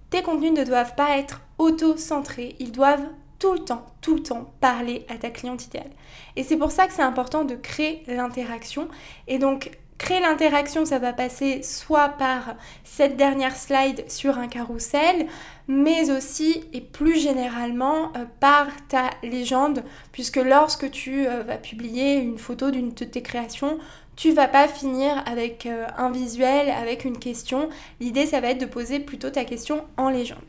Tes 0.10 0.22
contenus 0.22 0.52
ne 0.52 0.64
doivent 0.64 0.96
pas 0.96 1.18
être 1.18 1.42
auto-centrés, 1.58 2.56
ils 2.60 2.72
doivent 2.72 3.08
tout 3.38 3.54
le 3.54 3.60
temps, 3.60 3.86
tout 4.02 4.16
le 4.16 4.24
temps 4.24 4.52
parler 4.60 5.06
à 5.08 5.18
ta 5.18 5.30
cliente 5.30 5.66
idéale. 5.66 5.92
Et 6.36 6.44
c'est 6.44 6.58
pour 6.58 6.72
ça 6.72 6.88
que 6.88 6.94
c'est 6.94 7.02
important 7.02 7.46
de 7.46 7.56
créer 7.56 8.04
l'interaction. 8.08 8.90
Et 9.28 9.40
donc, 9.40 9.72
Créer 10.00 10.22
l'interaction, 10.22 10.86
ça 10.86 10.98
va 10.98 11.12
passer 11.12 11.62
soit 11.62 12.08
par 12.08 12.56
cette 12.86 13.18
dernière 13.18 13.58
slide 13.58 14.10
sur 14.10 14.38
un 14.38 14.48
carrousel, 14.48 15.28
mais 15.68 16.10
aussi 16.10 16.64
et 16.72 16.80
plus 16.80 17.20
généralement 17.20 18.14
euh, 18.16 18.24
par 18.40 18.68
ta 18.88 19.10
légende, 19.24 19.84
puisque 20.14 20.38
lorsque 20.38 20.90
tu 20.90 21.28
euh, 21.28 21.44
vas 21.44 21.58
publier 21.58 22.16
une 22.16 22.38
photo 22.38 22.72
d'une 22.72 22.94
de 22.94 23.04
tes 23.04 23.22
créations, 23.22 23.78
tu 24.20 24.34
vas 24.34 24.50
pas 24.50 24.68
finir 24.68 25.24
avec 25.26 25.66
euh, 25.66 25.88
un 25.98 26.12
visuel, 26.12 26.70
avec 26.72 27.06
une 27.06 27.18
question. 27.18 27.70
L'idée, 28.02 28.26
ça 28.26 28.42
va 28.42 28.50
être 28.50 28.60
de 28.60 28.66
poser 28.66 29.00
plutôt 29.00 29.30
ta 29.30 29.46
question 29.46 29.86
en 29.96 30.10
légende. 30.10 30.40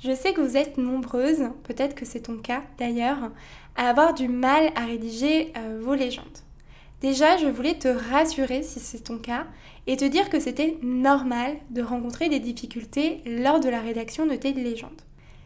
Je 0.00 0.14
sais 0.14 0.32
que 0.32 0.40
vous 0.40 0.56
êtes 0.56 0.78
nombreuses, 0.78 1.42
peut-être 1.64 1.96
que 1.96 2.04
c'est 2.04 2.20
ton 2.20 2.36
cas 2.36 2.62
d'ailleurs, 2.78 3.32
à 3.74 3.88
avoir 3.88 4.14
du 4.14 4.28
mal 4.28 4.70
à 4.76 4.84
rédiger 4.84 5.52
vos 5.80 5.94
légendes. 5.94 6.38
Déjà, 7.00 7.36
je 7.36 7.48
voulais 7.48 7.74
te 7.74 7.88
rassurer 7.88 8.62
si 8.62 8.78
c'est 8.78 9.00
ton 9.00 9.18
cas 9.18 9.46
et 9.88 9.96
te 9.96 10.04
dire 10.04 10.30
que 10.30 10.38
c'était 10.38 10.76
normal 10.80 11.56
de 11.70 11.82
rencontrer 11.82 12.28
des 12.28 12.38
difficultés 12.38 13.22
lors 13.26 13.58
de 13.58 13.68
la 13.68 13.80
rédaction 13.80 14.24
de 14.24 14.36
tes 14.36 14.52
légendes. 14.52 15.02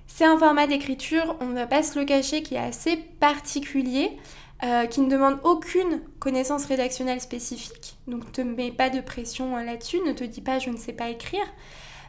C'est 0.07 0.27
un 0.27 0.37
format 0.37 0.67
d'écriture, 0.67 1.37
on 1.41 1.47
ne 1.47 1.55
va 1.55 1.67
pas 1.67 1.83
se 1.83 1.99
le 1.99 2.05
cacher, 2.05 2.43
qui 2.43 2.57
est 2.57 2.59
assez 2.59 2.99
particulier, 3.21 4.19
euh, 4.65 4.87
qui 4.87 5.01
ne 5.01 5.11
demande 5.11 5.41
aucune 5.43 6.01
connaissance 6.21 6.67
rédactionnelle 6.67 7.21
spécifique. 7.21 7.97
Donc 8.07 8.27
ne 8.27 8.31
te 8.31 8.41
mets 8.43 8.71
pas 8.71 8.91
de 8.91 9.01
pression 9.01 9.57
euh, 9.57 9.65
là-dessus, 9.65 9.99
ne 10.07 10.13
te 10.13 10.23
dis 10.23 10.41
pas 10.41 10.61
je 10.61 10.71
ne 10.71 10.77
sais 10.77 10.93
pas 10.93 11.09
écrire. 11.09 11.43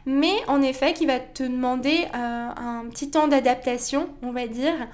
Mais 0.06 0.34
en 0.46 0.62
effet, 0.62 0.92
qui 0.92 1.06
va 1.06 1.18
te 1.18 1.42
demander 1.42 2.06
euh, 2.14 2.48
un 2.56 2.84
petit 2.90 3.10
temps 3.10 3.26
d'adaptation, 3.26 4.08
on 4.22 4.30
va 4.30 4.46
dire, 4.46 4.86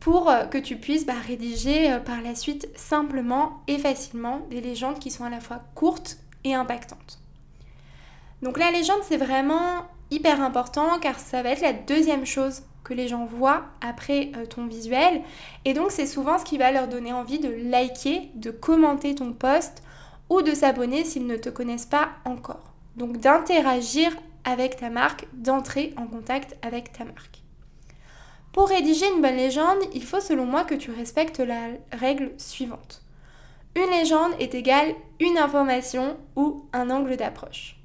pour 0.00 0.32
que 0.50 0.58
tu 0.58 0.76
puisses 0.76 1.06
bah, 1.06 1.12
rédiger 1.24 1.98
par 2.04 2.20
la 2.20 2.34
suite 2.34 2.68
simplement 2.74 3.62
et 3.68 3.78
facilement 3.78 4.40
des 4.50 4.60
légendes 4.60 4.98
qui 4.98 5.10
sont 5.10 5.24
à 5.24 5.30
la 5.30 5.40
fois 5.40 5.60
courtes 5.74 6.16
et 6.42 6.54
impactantes. 6.54 7.20
Donc 8.42 8.58
la 8.58 8.70
légende 8.70 9.00
c'est 9.02 9.16
vraiment 9.16 9.86
hyper 10.10 10.42
important 10.42 10.98
car 11.00 11.18
ça 11.18 11.42
va 11.42 11.50
être 11.50 11.62
la 11.62 11.72
deuxième 11.72 12.26
chose 12.26 12.62
que 12.84 12.94
les 12.94 13.08
gens 13.08 13.24
voient 13.24 13.64
après 13.80 14.30
euh, 14.36 14.46
ton 14.46 14.66
visuel 14.66 15.22
et 15.64 15.72
donc 15.72 15.90
c'est 15.90 16.06
souvent 16.06 16.38
ce 16.38 16.44
qui 16.44 16.58
va 16.58 16.70
leur 16.70 16.86
donner 16.86 17.12
envie 17.12 17.40
de 17.40 17.48
liker, 17.48 18.30
de 18.34 18.50
commenter 18.50 19.14
ton 19.14 19.32
post 19.32 19.82
ou 20.30 20.42
de 20.42 20.54
s'abonner 20.54 21.04
s'ils 21.04 21.26
ne 21.26 21.36
te 21.36 21.48
connaissent 21.48 21.86
pas 21.86 22.10
encore. 22.24 22.74
Donc 22.96 23.18
d'interagir 23.18 24.12
avec 24.44 24.76
ta 24.76 24.90
marque, 24.90 25.26
d'entrer 25.32 25.94
en 25.96 26.06
contact 26.06 26.56
avec 26.62 26.92
ta 26.92 27.04
marque. 27.04 27.42
Pour 28.52 28.68
rédiger 28.68 29.06
une 29.08 29.22
bonne 29.22 29.36
légende, 29.36 29.78
il 29.94 30.04
faut 30.04 30.20
selon 30.20 30.46
moi 30.46 30.64
que 30.64 30.76
tu 30.76 30.92
respectes 30.92 31.40
la 31.40 31.70
règle 31.92 32.32
suivante. 32.38 33.02
Une 33.74 33.90
légende 33.90 34.32
est 34.38 34.54
égale 34.54 34.94
une 35.18 35.38
information 35.38 36.16
ou 36.36 36.66
un 36.72 36.90
angle 36.90 37.16
d'approche. 37.16 37.76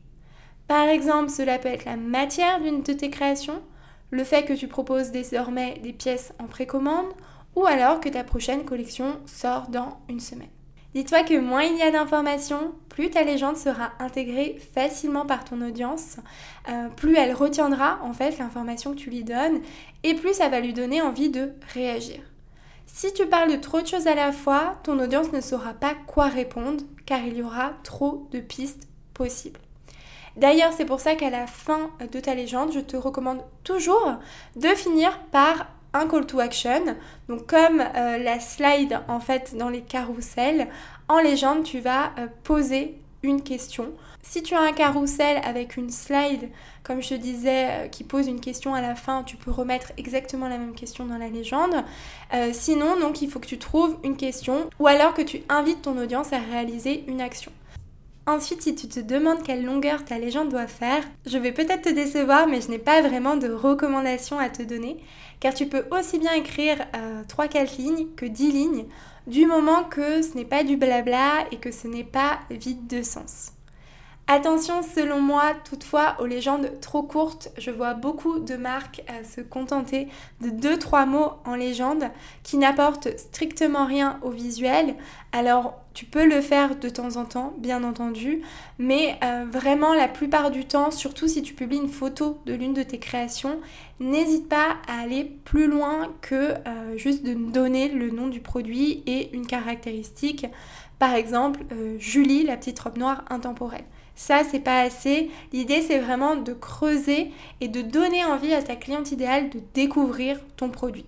Par 0.68 0.88
exemple, 0.88 1.32
cela 1.32 1.58
peut 1.58 1.70
être 1.70 1.86
la 1.86 1.96
matière 1.96 2.62
d'une 2.62 2.84
de 2.84 2.94
tes 2.94 3.10
créations, 3.10 3.64
le 4.12 4.24
fait 4.24 4.44
que 4.44 4.54
tu 4.54 4.68
proposes 4.68 5.12
désormais 5.12 5.80
des 5.84 5.94
pièces 5.94 6.34
en 6.40 6.46
précommande, 6.46 7.08
ou 7.56 7.66
alors 7.66 8.00
que 8.00 8.10
ta 8.10 8.24
prochaine 8.24 8.66
collection 8.66 9.20
sort 9.26 9.68
dans 9.70 10.00
une 10.10 10.20
semaine. 10.20 10.50
Dis-toi 10.96 11.22
que 11.24 11.40
moins 11.40 11.64
il 11.64 11.78
y 11.78 11.84
a 11.84 11.92
d'informations, 11.92 12.74
plus 12.90 13.12
ta 13.12 13.24
légende 13.24 13.58
sera 13.58 13.92
intégrée 14.00 14.58
facilement 14.74 15.26
par 15.26 15.44
ton 15.46 15.62
audience, 15.62 16.18
euh, 16.68 16.90
plus 16.90 17.16
elle 17.16 17.34
retiendra 17.34 18.00
en 18.02 18.14
fait 18.14 18.40
l'information 18.40 18.94
que 18.94 18.98
tu 18.98 19.12
lui 19.12 19.24
donnes 19.24 19.62
et 20.02 20.16
plus 20.16 20.34
ça 20.34 20.50
va 20.50 20.60
lui 20.60 20.74
donner 20.74 21.02
envie 21.02 21.30
de 21.30 21.52
réagir. 21.74 22.22
Si 22.88 23.14
tu 23.14 23.28
parles 23.28 23.52
de 23.52 23.58
trop 23.58 23.82
de 23.82 23.88
choses 23.88 24.08
à 24.08 24.16
la 24.16 24.32
fois, 24.32 24.80
ton 24.84 25.00
audience 25.00 25.32
ne 25.32 25.42
saura 25.42 25.74
pas 25.74 25.94
quoi 26.08 26.28
répondre 26.28 26.84
car 27.06 27.20
il 27.20 27.38
y 27.38 27.44
aura 27.44 27.74
trop 27.84 28.28
de 28.32 28.40
pistes 28.40 28.88
possibles. 29.14 29.60
D'ailleurs, 30.40 30.72
c'est 30.72 30.86
pour 30.86 31.02
ça 31.02 31.16
qu'à 31.16 31.30
la 31.30 31.48
fin 31.48 31.90
de 32.00 32.20
ta 32.22 32.34
légende, 32.34 32.72
je 32.72 32.80
te 32.80 32.96
recommande 32.96 33.42
toujours 33.66 34.14
de 34.56 34.70
finir 34.70 35.20
par 35.32 35.68
un 35.94 36.08
call 36.08 36.26
to 36.26 36.40
action. 36.40 36.96
Donc 37.28 37.46
comme 37.46 37.82
euh, 37.82 38.18
la 38.18 38.40
slide 38.40 39.02
en 39.10 39.20
fait 39.20 39.56
dans 39.58 39.68
les 39.68 39.82
carousels, 39.82 40.70
en 41.10 41.20
légende 41.20 41.64
tu 41.64 41.82
vas 41.82 42.12
euh, 42.18 42.28
poser 42.44 42.98
une 43.22 43.42
question. 43.42 43.92
Si 44.22 44.42
tu 44.42 44.56
as 44.56 44.62
un 44.62 44.72
carrousel 44.72 45.42
avec 45.44 45.76
une 45.76 45.90
slide, 45.90 46.50
comme 46.84 47.02
je 47.02 47.10
te 47.10 47.14
disais, 47.16 47.68
euh, 47.68 47.88
qui 47.88 48.06
pose 48.06 48.28
une 48.28 48.40
question 48.40 48.74
à 48.74 48.80
la 48.80 48.96
fin, 48.96 49.24
tu 49.24 49.36
peux 49.36 49.52
remettre 49.52 49.92
exactement 49.98 50.48
la 50.48 50.58
même 50.58 50.74
question 50.74 51.06
dans 51.06 51.18
la 51.18 51.28
légende. 51.28 51.84
sinon, 52.54 52.98
donc, 52.98 53.22
il 53.22 53.30
faut 53.30 53.40
que 53.40 53.48
tu 53.48 53.58
trouves 53.58 53.98
une 54.04 54.16
question 54.16 54.70
ou 54.80 54.88
alors 54.88 55.14
que 55.14 55.22
tu 55.22 55.42
invites 55.50 55.82
ton 55.82 55.98
audience 55.98 56.32
à 56.32 56.38
réaliser 56.38 57.04
une 57.08 57.20
action. 57.20 57.52
Ensuite, 58.30 58.62
si 58.62 58.76
tu 58.76 58.88
te 58.88 59.00
demandes 59.00 59.42
quelle 59.42 59.66
longueur 59.66 60.06
ta 60.06 60.20
légende 60.20 60.50
doit 60.50 60.68
faire, 60.68 61.04
je 61.26 61.40
vais 61.40 61.52
peut-être 61.52 61.86
te 61.86 61.90
décevoir, 61.90 62.46
mais 62.46 62.62
je 62.62 62.70
n'ai 62.70 62.78
pas 62.78 63.02
vraiment 63.02 63.36
de 63.38 63.52
recommandations 63.52 64.38
à 64.38 64.50
te 64.50 64.62
donner, 64.62 64.98
car 65.40 65.52
tu 65.52 65.66
peux 65.66 65.86
aussi 65.90 66.20
bien 66.20 66.34
écrire 66.34 66.78
euh, 66.96 67.24
3-4 67.24 67.78
lignes 67.78 68.08
que 68.16 68.28
10 68.28 68.52
lignes, 68.52 68.86
du 69.26 69.48
moment 69.48 69.84
que 69.84 70.22
ce 70.22 70.36
n'est 70.36 70.46
pas 70.46 70.64
du 70.64 70.78
blabla 70.78 71.48
et 71.52 71.58
que 71.58 71.72
ce 71.72 71.88
n'est 71.88 72.04
pas 72.04 72.38
vide 72.52 72.86
de 72.86 73.02
sens. 73.02 73.54
Attention, 74.32 74.84
selon 74.84 75.22
moi, 75.22 75.56
toutefois, 75.68 76.16
aux 76.20 76.28
légendes 76.28 76.80
trop 76.82 77.02
courtes, 77.02 77.50
je 77.58 77.72
vois 77.72 77.96
beaucoup 77.96 78.38
de 78.38 78.58
marques 78.58 79.02
euh, 79.10 79.24
se 79.24 79.42
contenter 79.42 80.08
de 80.42 80.50
2-3 80.50 81.08
mots 81.08 81.32
en 81.46 81.56
légende 81.56 82.04
qui 82.44 82.58
n'apportent 82.58 83.08
strictement 83.18 83.88
rien 83.88 84.20
au 84.22 84.30
visuel. 84.30 84.94
Alors, 85.32 85.82
tu 85.96 86.06
peux 86.06 86.28
le 86.28 86.42
faire 86.42 86.76
de 86.76 86.90
temps 86.90 87.16
en 87.16 87.26
temps, 87.26 87.56
bien 87.58 87.84
entendu, 87.84 88.44
mais 88.78 89.18
euh, 89.24 89.46
vraiment 89.50 89.96
la 89.96 90.08
plupart 90.08 90.52
du 90.52 90.66
temps, 90.66 90.92
surtout 90.92 91.28
si 91.28 91.42
tu 91.42 91.56
publies 91.56 91.78
une 91.78 91.90
photo 91.90 92.40
de 92.46 92.54
l'une 92.54 92.76
de 92.76 92.84
tes 92.84 93.00
créations, 93.00 93.60
n'hésite 94.00 94.48
pas 94.48 94.78
à 94.88 95.02
aller 95.02 95.24
plus 95.26 95.66
loin 95.66 96.08
que 96.22 96.36
euh, 96.36 96.98
juste 96.98 97.26
de 97.26 97.34
donner 97.34 97.90
le 97.90 98.12
nom 98.12 98.28
du 98.28 98.42
produit 98.42 99.02
et 99.08 99.36
une 99.36 99.48
caractéristique. 99.48 100.46
Par 101.00 101.16
exemple, 101.16 101.62
Julie, 101.98 102.44
la 102.44 102.58
petite 102.58 102.80
robe 102.80 102.98
noire 102.98 103.24
intemporelle. 103.32 103.86
Ça, 104.20 104.44
c'est 104.44 104.60
pas 104.60 104.82
assez. 104.82 105.32
L'idée, 105.54 105.82
c'est 105.82 105.98
vraiment 105.98 106.36
de 106.36 106.52
creuser 106.52 107.32
et 107.62 107.70
de 107.70 107.82
donner 107.82 108.26
envie 108.26 108.54
à 108.54 108.62
ta 108.62 108.76
cliente 108.76 109.14
idéale 109.14 109.50
de 109.50 109.62
découvrir 109.74 110.38
ton 110.58 110.68
produit. 110.68 111.06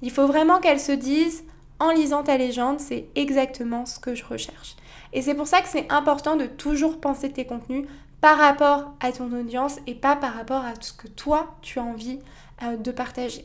Il 0.00 0.12
faut 0.12 0.28
vraiment 0.28 0.60
qu'elles 0.60 0.78
se 0.78 0.92
disent, 0.92 1.42
en 1.80 1.90
lisant 1.90 2.22
ta 2.22 2.36
légende, 2.36 2.78
c'est 2.78 3.08
exactement 3.16 3.84
ce 3.84 3.98
que 3.98 4.14
je 4.14 4.24
recherche. 4.24 4.76
Et 5.12 5.22
c'est 5.22 5.34
pour 5.34 5.48
ça 5.48 5.60
que 5.60 5.66
c'est 5.66 5.90
important 5.90 6.36
de 6.36 6.46
toujours 6.46 7.00
penser 7.00 7.32
tes 7.32 7.46
contenus 7.46 7.84
par 8.20 8.38
rapport 8.38 8.92
à 9.00 9.10
ton 9.10 9.32
audience 9.32 9.78
et 9.88 9.96
pas 9.96 10.14
par 10.14 10.32
rapport 10.32 10.64
à 10.64 10.74
ce 10.80 10.92
que 10.92 11.08
toi, 11.08 11.56
tu 11.62 11.80
as 11.80 11.82
envie 11.82 12.20
euh, 12.62 12.76
de 12.76 12.92
partager. 12.92 13.44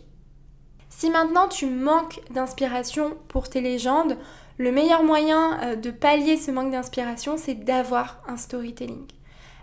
Si 0.90 1.10
maintenant 1.10 1.48
tu 1.48 1.66
manques 1.66 2.22
d'inspiration 2.30 3.18
pour 3.30 3.50
tes 3.50 3.62
légendes, 3.62 4.16
le 4.58 4.72
meilleur 4.72 5.04
moyen 5.04 5.60
euh, 5.62 5.76
de 5.76 5.92
pallier 5.92 6.38
ce 6.38 6.52
manque 6.52 6.72
d'inspiration, 6.72 7.38
c'est 7.38 7.56
d'avoir 7.56 8.22
un 8.28 8.38
storytelling. 8.38 9.06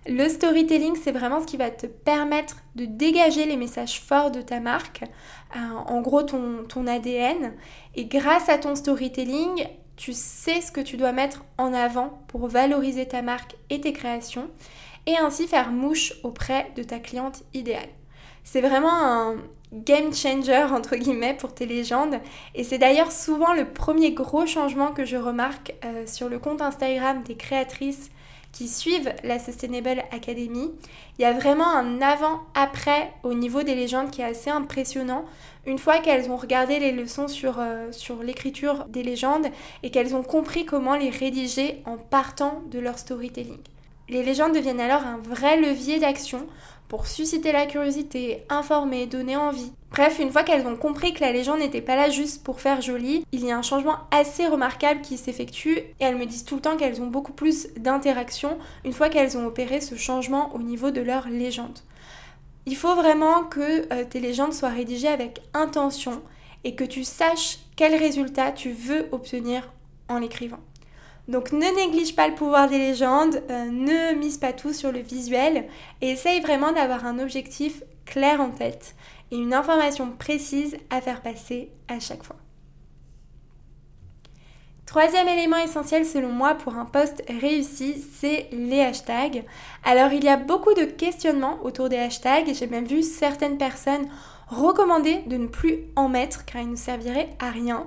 Le 0.06 0.28
storytelling, 0.28 0.96
c'est 1.02 1.12
vraiment 1.12 1.40
ce 1.40 1.46
qui 1.46 1.56
va 1.56 1.70
te 1.70 1.86
permettre 1.86 2.56
de 2.74 2.84
dégager 2.84 3.46
les 3.46 3.56
messages 3.56 4.00
forts 4.00 4.30
de 4.30 4.42
ta 4.42 4.60
marque, 4.60 5.02
euh, 5.56 5.58
en 5.86 6.00
gros 6.02 6.22
ton, 6.22 6.64
ton 6.68 6.86
ADN. 6.86 7.54
Et 7.94 8.04
grâce 8.04 8.48
à 8.48 8.58
ton 8.58 8.74
storytelling, 8.74 9.66
tu 9.96 10.12
sais 10.12 10.60
ce 10.60 10.70
que 10.70 10.80
tu 10.80 10.96
dois 10.96 11.12
mettre 11.12 11.44
en 11.56 11.72
avant 11.72 12.22
pour 12.28 12.48
valoriser 12.48 13.06
ta 13.06 13.22
marque 13.22 13.56
et 13.70 13.80
tes 13.80 13.92
créations, 13.92 14.50
et 15.06 15.16
ainsi 15.16 15.46
faire 15.46 15.70
mouche 15.70 16.14
auprès 16.22 16.70
de 16.76 16.82
ta 16.82 16.98
cliente 16.98 17.42
idéale. 17.54 17.88
C'est 18.42 18.60
vraiment 18.60 18.92
un 18.92 19.36
game 19.74 20.14
changer 20.14 20.66
entre 20.72 20.96
guillemets 20.96 21.34
pour 21.34 21.52
tes 21.52 21.66
légendes 21.66 22.20
et 22.54 22.64
c'est 22.64 22.78
d'ailleurs 22.78 23.12
souvent 23.12 23.52
le 23.52 23.64
premier 23.64 24.12
gros 24.12 24.46
changement 24.46 24.92
que 24.92 25.04
je 25.04 25.16
remarque 25.16 25.74
euh, 25.84 26.06
sur 26.06 26.28
le 26.28 26.38
compte 26.38 26.62
Instagram 26.62 27.22
des 27.24 27.34
créatrices 27.34 28.10
qui 28.54 28.68
suivent 28.68 29.12
la 29.24 29.40
Sustainable 29.40 30.04
Academy. 30.12 30.70
Il 31.18 31.22
y 31.22 31.24
a 31.24 31.32
vraiment 31.32 31.74
un 31.74 32.00
avant-après 32.00 33.12
au 33.24 33.34
niveau 33.34 33.64
des 33.64 33.74
légendes 33.74 34.12
qui 34.12 34.20
est 34.20 34.26
assez 34.26 34.48
impressionnant. 34.48 35.24
Une 35.66 35.78
fois 35.78 35.98
qu'elles 35.98 36.30
ont 36.30 36.36
regardé 36.36 36.78
les 36.78 36.92
leçons 36.92 37.26
sur, 37.26 37.58
euh, 37.58 37.90
sur 37.90 38.22
l'écriture 38.22 38.84
des 38.84 39.02
légendes 39.02 39.48
et 39.82 39.90
qu'elles 39.90 40.14
ont 40.14 40.22
compris 40.22 40.64
comment 40.64 40.94
les 40.94 41.10
rédiger 41.10 41.82
en 41.84 41.96
partant 41.96 42.62
de 42.70 42.78
leur 42.78 42.98
storytelling. 42.98 43.58
Les 44.08 44.22
légendes 44.22 44.54
deviennent 44.54 44.80
alors 44.80 45.02
un 45.02 45.18
vrai 45.18 45.60
levier 45.60 45.98
d'action 45.98 46.46
pour 46.94 47.08
susciter 47.08 47.50
la 47.50 47.66
curiosité, 47.66 48.44
informer, 48.48 49.06
donner 49.06 49.36
envie. 49.36 49.72
Bref, 49.90 50.20
une 50.20 50.30
fois 50.30 50.44
qu'elles 50.44 50.68
ont 50.68 50.76
compris 50.76 51.12
que 51.12 51.22
la 51.22 51.32
légende 51.32 51.58
n'était 51.58 51.80
pas 51.80 51.96
là 51.96 52.08
juste 52.08 52.44
pour 52.44 52.60
faire 52.60 52.82
joli, 52.82 53.26
il 53.32 53.44
y 53.44 53.50
a 53.50 53.58
un 53.58 53.62
changement 53.62 53.96
assez 54.12 54.46
remarquable 54.46 55.00
qui 55.00 55.18
s'effectue 55.18 55.76
et 55.76 55.94
elles 55.98 56.16
me 56.16 56.24
disent 56.24 56.44
tout 56.44 56.54
le 56.54 56.60
temps 56.60 56.76
qu'elles 56.76 57.02
ont 57.02 57.08
beaucoup 57.08 57.32
plus 57.32 57.66
d'interaction 57.76 58.58
une 58.84 58.92
fois 58.92 59.08
qu'elles 59.08 59.36
ont 59.36 59.44
opéré 59.44 59.80
ce 59.80 59.96
changement 59.96 60.54
au 60.54 60.60
niveau 60.60 60.92
de 60.92 61.00
leur 61.00 61.28
légende. 61.28 61.80
Il 62.64 62.76
faut 62.76 62.94
vraiment 62.94 63.42
que 63.42 63.92
euh, 63.92 64.04
tes 64.08 64.20
légendes 64.20 64.54
soient 64.54 64.68
rédigées 64.68 65.08
avec 65.08 65.42
intention 65.52 66.22
et 66.62 66.76
que 66.76 66.84
tu 66.84 67.02
saches 67.02 67.58
quel 67.74 67.96
résultat 67.96 68.52
tu 68.52 68.70
veux 68.70 69.08
obtenir 69.10 69.68
en 70.08 70.20
l'écrivant. 70.20 70.60
Donc 71.28 71.52
ne 71.52 71.74
néglige 71.74 72.14
pas 72.14 72.28
le 72.28 72.34
pouvoir 72.34 72.68
des 72.68 72.78
légendes, 72.78 73.42
euh, 73.50 73.64
ne 73.70 74.14
mise 74.14 74.36
pas 74.36 74.52
tout 74.52 74.72
sur 74.72 74.92
le 74.92 75.00
visuel 75.00 75.66
et 76.02 76.10
essaye 76.10 76.40
vraiment 76.40 76.72
d'avoir 76.72 77.06
un 77.06 77.18
objectif 77.18 77.82
clair 78.04 78.40
en 78.40 78.50
tête 78.50 78.94
et 79.30 79.36
une 79.36 79.54
information 79.54 80.10
précise 80.10 80.76
à 80.90 81.00
faire 81.00 81.22
passer 81.22 81.70
à 81.88 81.98
chaque 81.98 82.22
fois. 82.22 82.36
Troisième 84.84 85.26
élément 85.26 85.56
essentiel 85.56 86.04
selon 86.04 86.28
moi 86.28 86.54
pour 86.54 86.76
un 86.76 86.84
post 86.84 87.24
réussi, 87.40 88.04
c'est 88.16 88.48
les 88.52 88.80
hashtags. 88.80 89.44
Alors 89.82 90.12
il 90.12 90.22
y 90.22 90.28
a 90.28 90.36
beaucoup 90.36 90.74
de 90.74 90.84
questionnements 90.84 91.58
autour 91.64 91.88
des 91.88 91.96
hashtags 91.96 92.52
j'ai 92.54 92.66
même 92.66 92.84
vu 92.84 93.02
certaines 93.02 93.56
personnes 93.56 94.06
recommander 94.48 95.22
de 95.26 95.38
ne 95.38 95.46
plus 95.46 95.78
en 95.96 96.08
mettre 96.08 96.44
car 96.44 96.60
ils 96.60 96.70
ne 96.70 96.76
serviraient 96.76 97.30
à 97.40 97.50
rien. 97.50 97.86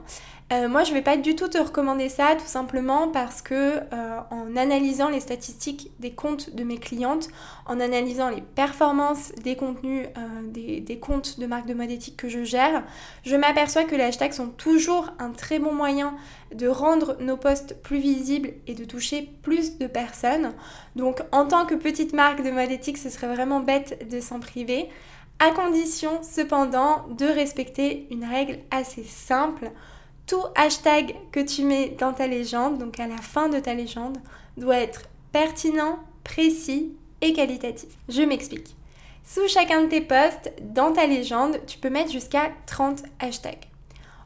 Euh, 0.53 0.69
moi, 0.69 0.85
je 0.85 0.91
ne 0.91 0.95
vais 0.95 1.01
pas 1.01 1.17
du 1.17 1.35
tout 1.35 1.49
te 1.49 1.57
recommander 1.57 2.07
ça, 2.07 2.35
tout 2.39 2.45
simplement 2.45 3.09
parce 3.09 3.41
que 3.41 3.53
euh, 3.93 4.19
en 4.31 4.55
analysant 4.55 5.09
les 5.09 5.19
statistiques 5.19 5.91
des 5.99 6.11
comptes 6.11 6.55
de 6.55 6.63
mes 6.63 6.77
clientes, 6.77 7.27
en 7.65 7.81
analysant 7.81 8.29
les 8.29 8.41
performances 8.41 9.33
des 9.43 9.57
contenus 9.57 10.07
euh, 10.17 10.21
des, 10.45 10.79
des, 10.79 10.99
comptes 10.99 11.37
de 11.37 11.47
marques 11.47 11.65
de 11.65 11.73
mode 11.73 11.91
éthique 11.91 12.15
que 12.15 12.29
je 12.29 12.45
gère, 12.45 12.85
je 13.25 13.35
m'aperçois 13.35 13.83
que 13.83 13.95
les 13.95 14.03
hashtags 14.03 14.31
sont 14.31 14.47
toujours 14.47 15.11
un 15.19 15.31
très 15.31 15.59
bon 15.59 15.73
moyen 15.73 16.15
de 16.55 16.69
rendre 16.69 17.17
nos 17.19 17.35
posts 17.35 17.75
plus 17.81 17.99
visibles 17.99 18.53
et 18.67 18.73
de 18.73 18.85
toucher 18.85 19.29
plus 19.41 19.77
de 19.77 19.87
personnes. 19.87 20.53
Donc, 20.95 21.19
en 21.33 21.45
tant 21.45 21.65
que 21.65 21.75
petite 21.75 22.13
marque 22.13 22.41
de 22.41 22.51
mode 22.51 22.71
éthique, 22.71 22.97
ce 22.97 23.09
serait 23.09 23.27
vraiment 23.27 23.59
bête 23.59 24.07
de 24.09 24.21
s'en 24.21 24.39
priver, 24.39 24.87
à 25.39 25.51
condition 25.51 26.23
cependant 26.23 27.05
de 27.09 27.25
respecter 27.25 28.07
une 28.11 28.23
règle 28.23 28.59
assez 28.71 29.03
simple 29.03 29.71
tout 30.27 30.43
hashtag 30.55 31.15
que 31.31 31.39
tu 31.39 31.63
mets 31.63 31.95
dans 31.97 32.13
ta 32.13 32.27
légende, 32.27 32.77
donc 32.77 32.99
à 32.99 33.07
la 33.07 33.17
fin 33.17 33.49
de 33.49 33.59
ta 33.59 33.73
légende, 33.73 34.17
doit 34.57 34.77
être 34.77 35.03
pertinent, 35.31 35.99
précis 36.23 36.93
et 37.21 37.33
qualitatif. 37.33 37.89
Je 38.09 38.21
m'explique. 38.21 38.75
Sous 39.23 39.47
chacun 39.47 39.81
de 39.81 39.87
tes 39.87 40.01
posts, 40.01 40.53
dans 40.61 40.93
ta 40.93 41.05
légende, 41.05 41.59
tu 41.65 41.77
peux 41.77 41.89
mettre 41.89 42.11
jusqu'à 42.11 42.51
30 42.65 43.03
hashtags. 43.19 43.67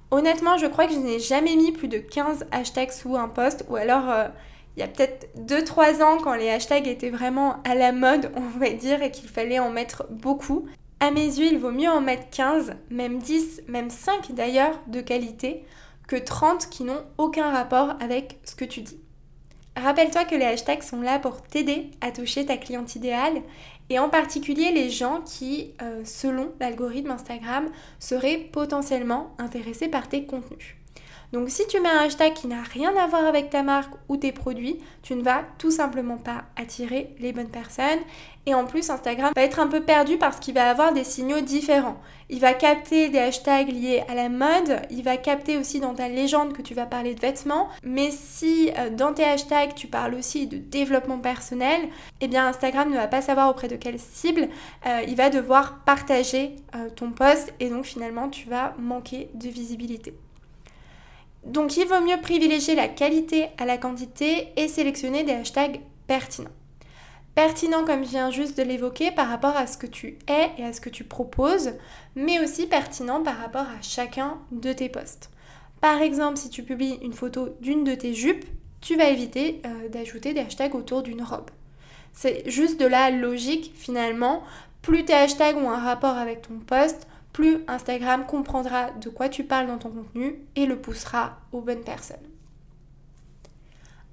Honnêtement, 0.10 0.58
je 0.58 0.66
crois 0.66 0.88
que 0.88 0.94
je 0.94 1.00
n'ai 1.00 1.20
jamais 1.20 1.56
mis 1.56 1.72
plus 1.72 1.88
de 1.88 1.98
15 1.98 2.48
hashtags 2.52 2.92
sous 2.92 3.16
un 3.16 3.28
post, 3.28 3.66
ou 3.70 3.78
alors 3.78 4.10
euh, 4.10 4.28
il 4.76 4.82
y 4.82 4.84
a 4.84 4.88
peut-être 4.88 5.28
2-3 5.38 6.04
ans 6.04 6.18
quand 6.22 6.34
les 6.34 6.50
hashtags 6.50 6.88
étaient 6.88 7.10
vraiment 7.10 7.62
à 7.64 7.76
la 7.76 7.92
mode, 7.92 8.32
on 8.36 8.60
va 8.60 8.70
dire, 8.72 9.02
et 9.02 9.12
qu'il 9.12 9.30
fallait 9.30 9.60
en 9.60 9.70
mettre 9.70 10.06
beaucoup. 10.10 10.66
À 11.00 11.12
mes 11.12 11.26
yeux, 11.26 11.48
il 11.52 11.58
vaut 11.58 11.72
mieux 11.72 11.90
en 11.90 12.02
mettre 12.02 12.30
15, 12.30 12.76
même 12.90 13.20
10, 13.20 13.64
même 13.68 13.90
5 13.90 14.34
d'ailleurs, 14.34 14.80
de 14.88 15.02
qualité, 15.02 15.64
que 16.12 16.18
30 16.18 16.68
qui 16.70 16.84
n'ont 16.84 17.06
aucun 17.18 17.52
rapport 17.52 17.96
avec 18.02 18.38
ce 18.44 18.54
que 18.54 18.66
tu 18.66 18.82
dis. 18.82 19.00
Rappelle-toi 19.78 20.26
que 20.26 20.36
les 20.36 20.44
hashtags 20.44 20.84
sont 20.84 21.00
là 21.00 21.20
pour 21.20 21.42
t'aider 21.42 21.90
à 22.02 22.12
toucher 22.12 22.46
ta 22.46 22.58
cliente 22.58 22.98
idéale 22.98 23.42
et 23.90 23.98
en 23.98 24.10
particulier 24.10 24.74
les 24.74 24.90
gens 24.90 25.22
qui, 25.22 25.72
euh, 25.82 26.04
selon 26.04 26.52
l'algorithme 26.60 27.12
Instagram, 27.12 27.70
seraient 27.98 28.40
potentiellement 28.52 29.34
intéressés 29.38 29.88
par 29.88 30.10
tes 30.10 30.26
contenus. 30.26 30.76
Donc 31.34 31.50
si 31.50 31.66
tu 31.68 31.80
mets 31.80 31.90
un 31.90 32.00
hashtag 32.00 32.34
qui 32.34 32.48
n'a 32.48 32.62
rien 32.62 32.94
à 32.98 33.08
voir 33.08 33.26
avec 33.26 33.50
ta 33.50 33.64
marque 33.64 33.94
ou 34.10 34.18
tes 34.18 34.34
produits, 34.34 34.80
tu 35.02 35.16
ne 35.16 35.24
vas 35.24 35.44
tout 35.58 35.72
simplement 35.72 36.18
pas 36.18 36.44
attirer 36.58 37.16
les 37.20 37.32
bonnes 37.32 37.50
personnes. 37.50 38.00
Et 38.46 38.54
en 38.54 38.66
plus, 38.66 38.90
Instagram 38.90 39.32
va 39.36 39.44
être 39.44 39.60
un 39.60 39.68
peu 39.68 39.82
perdu 39.82 40.18
parce 40.18 40.40
qu'il 40.40 40.56
va 40.56 40.70
avoir 40.70 40.94
des 40.94 41.04
signaux 41.04 41.42
différents. 41.42 42.02
Il 42.30 42.40
va 42.40 42.54
capter 42.54 43.08
des 43.10 43.20
hashtags 43.20 43.70
liés 43.70 44.04
à 44.10 44.16
la 44.16 44.30
mode, 44.30 44.82
il 44.90 45.04
va 45.04 45.16
capter 45.16 45.58
aussi 45.58 45.80
dans 45.80 45.94
ta 45.94 46.10
légende 46.10 46.54
que 46.54 46.62
tu 46.62 46.74
vas 46.74 46.86
parler 46.86 47.14
de 47.14 47.20
vêtements. 47.20 47.70
Mais 47.84 48.10
si 48.12 48.72
euh, 48.78 48.90
dans 48.90 49.14
tes 49.14 49.24
hashtags 49.24 49.76
tu 49.76 49.88
parles 49.88 50.16
aussi 50.16 50.48
de 50.48 50.58
développement 50.58 51.20
personnel, 51.20 51.82
eh 52.20 52.28
bien 52.28 52.48
Instagram 52.48 52.90
ne 52.90 52.96
va 52.96 53.08
pas 53.08 53.22
savoir 53.22 53.50
auprès 53.50 53.68
de 53.68 53.76
quelle 53.76 54.00
cible 54.00 54.50
euh, 54.86 55.02
il 55.08 55.16
va 55.16 55.30
devoir 55.30 55.84
partager 55.86 56.56
euh, 56.76 56.90
ton 56.90 57.12
post 57.12 57.54
et 57.60 57.70
donc 57.70 57.86
finalement 57.86 58.28
tu 58.30 58.50
vas 58.50 58.74
manquer 58.80 59.30
de 59.36 59.48
visibilité. 59.48 60.14
Donc 61.46 61.78
il 61.78 61.88
vaut 61.88 62.02
mieux 62.02 62.20
privilégier 62.22 62.76
la 62.76 62.88
qualité 62.88 63.48
à 63.58 63.66
la 63.66 63.78
quantité 63.78 64.50
et 64.58 64.68
sélectionner 64.68 65.24
des 65.24 65.34
hashtags 65.34 65.82
pertinents. 66.08 66.52
Pertinent 67.34 67.86
comme 67.86 68.04
je 68.04 68.10
viens 68.10 68.30
juste 68.30 68.58
de 68.58 68.64
l'évoquer 68.64 69.12
par 69.12 69.30
rapport 69.30 69.56
à 69.56 69.66
ce 69.66 69.78
que 69.78 69.88
tu 69.88 70.20
es 70.28 70.52
et 70.58 70.66
à 70.66 70.74
ce 70.74 70.82
que 70.82 70.90
tu 70.90 71.06
proposes, 71.06 71.72
mais 72.16 72.40
aussi 72.44 72.68
pertinent 72.68 73.24
par 73.24 73.38
rapport 73.38 73.62
à 73.62 73.82
chacun 73.82 74.38
de 74.52 74.74
tes 74.74 74.90
posts. 74.90 75.30
Par 75.80 76.02
exemple, 76.02 76.38
si 76.38 76.50
tu 76.50 76.62
publies 76.62 77.00
une 77.02 77.14
photo 77.14 77.56
d'une 77.62 77.84
de 77.84 77.96
tes 77.96 78.14
jupes, 78.14 78.46
tu 78.82 78.98
vas 78.98 79.10
éviter 79.10 79.62
euh, 79.66 79.90
d'ajouter 79.90 80.34
des 80.34 80.42
hashtags 80.42 80.76
autour 80.76 81.04
d'une 81.04 81.24
robe. 81.24 81.50
C'est 82.14 82.50
juste 82.50 82.80
de 82.80 82.86
la 82.86 83.12
logique 83.12 83.72
finalement. 83.76 84.44
Plus 84.82 85.06
tes 85.06 85.14
hashtags 85.14 85.58
ont 85.58 85.72
un 85.72 85.80
rapport 85.80 86.18
avec 86.18 86.42
ton 86.42 86.60
post, 86.60 87.08
plus 87.34 87.60
Instagram 87.68 88.26
comprendra 88.26 88.92
de 88.92 89.10
quoi 89.10 89.30
tu 89.30 89.44
parles 89.44 89.68
dans 89.68 89.78
ton 89.78 89.90
contenu 89.90 90.42
et 90.56 90.66
le 90.66 90.80
poussera 90.80 91.38
aux 91.52 91.62
bonnes 91.62 91.84
personnes. 91.84 92.18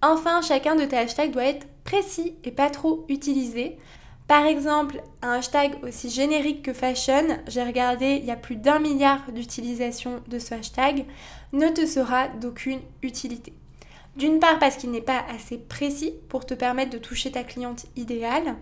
Enfin, 0.00 0.42
chacun 0.42 0.76
de 0.76 0.85
tes 0.85 0.96
hashtags 0.96 1.33
doit 1.33 1.44
être 1.44 1.66
précis 1.85 2.37
et 2.44 2.52
pas 2.52 2.70
trop 2.70 3.04
utilisé. 3.09 3.78
Par 4.28 4.44
exemple, 4.44 5.02
un 5.22 5.33
hashtag 5.33 5.83
aussi 5.83 6.11
générique 6.11 6.62
que 6.62 6.72
fashion, 6.72 7.38
j'ai 7.46 7.62
regardé, 7.62 8.18
il 8.20 8.26
y 8.26 8.31
a 8.31 8.37
plus 8.37 8.57
d'un 8.57 8.78
milliard 8.78 9.33
d'utilisations 9.33 10.20
de 10.28 10.38
ce 10.38 10.54
hashtag, 10.54 11.07
ne 11.52 11.68
te 11.68 11.87
sera 11.87 12.28
d'aucune 12.28 12.81
utilité. 13.02 13.54
D'une 14.16 14.38
part 14.38 14.59
parce 14.59 14.76
qu'il 14.76 14.90
n'est 14.90 15.00
pas 15.00 15.24
assez 15.35 15.57
précis 15.57 16.12
pour 16.28 16.44
te 16.44 16.54
permettre 16.54 16.90
de 16.90 16.98
toucher 16.98 17.33
ta 17.33 17.42
cliente 17.42 17.87
idéale, 17.96 18.57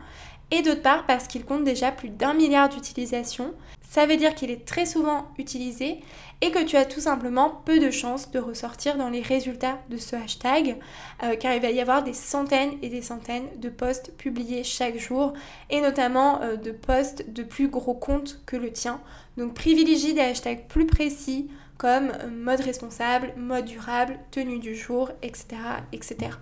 et 0.51 0.63
d'autre 0.63 0.83
part 0.83 1.07
parce 1.07 1.27
qu'il 1.27 1.45
compte 1.45 1.65
déjà 1.65 1.91
plus 1.91 2.11
d'un 2.11 2.35
milliard 2.35 2.69
d'utilisations. 2.69 3.53
Ça 3.97 4.05
veut 4.05 4.19
dire 4.19 4.35
qu'il 4.35 4.51
est 4.51 4.67
très 4.67 4.85
souvent 4.85 5.29
utilisé 5.39 6.01
et 6.43 6.51
que 6.51 6.63
tu 6.63 6.77
as 6.77 6.85
tout 6.85 7.01
simplement 7.01 7.63
peu 7.65 7.79
de 7.79 7.91
chances 7.91 8.31
de 8.31 8.39
ressortir 8.39 8.99
dans 8.99 9.09
les 9.09 9.23
résultats 9.23 9.79
de 9.89 9.97
ce 9.97 10.17
hashtag 10.17 10.77
euh, 11.23 11.35
car 11.35 11.55
il 11.55 11.63
va 11.63 11.71
y 11.71 11.81
avoir 11.81 12.05
des 12.05 12.13
centaines 12.13 12.73
et 12.83 12.91
des 12.91 13.01
centaines 13.01 13.49
de 13.57 13.71
posts 13.71 14.15
publiés 14.19 14.65
chaque 14.65 14.99
jour 14.99 15.33
et 15.71 15.81
notamment 15.81 16.43
euh, 16.43 16.57
de 16.57 16.73
posts 16.73 17.31
de 17.31 17.43
plus 17.43 17.69
gros 17.69 17.95
comptes 17.95 18.43
que 18.45 18.57
le 18.57 18.71
tien. 18.71 19.01
Donc 19.39 19.55
privilégie 19.55 20.13
des 20.13 20.21
hashtags 20.21 20.67
plus 20.69 20.85
précis, 20.85 21.49
comme 21.79 22.13
mode 22.31 22.61
responsable, 22.61 23.33
mode 23.39 23.65
durable, 23.65 24.19
tenue 24.31 24.59
du 24.59 24.77
jour, 24.77 25.11
etc. 25.23 25.57
etc. 25.95 26.33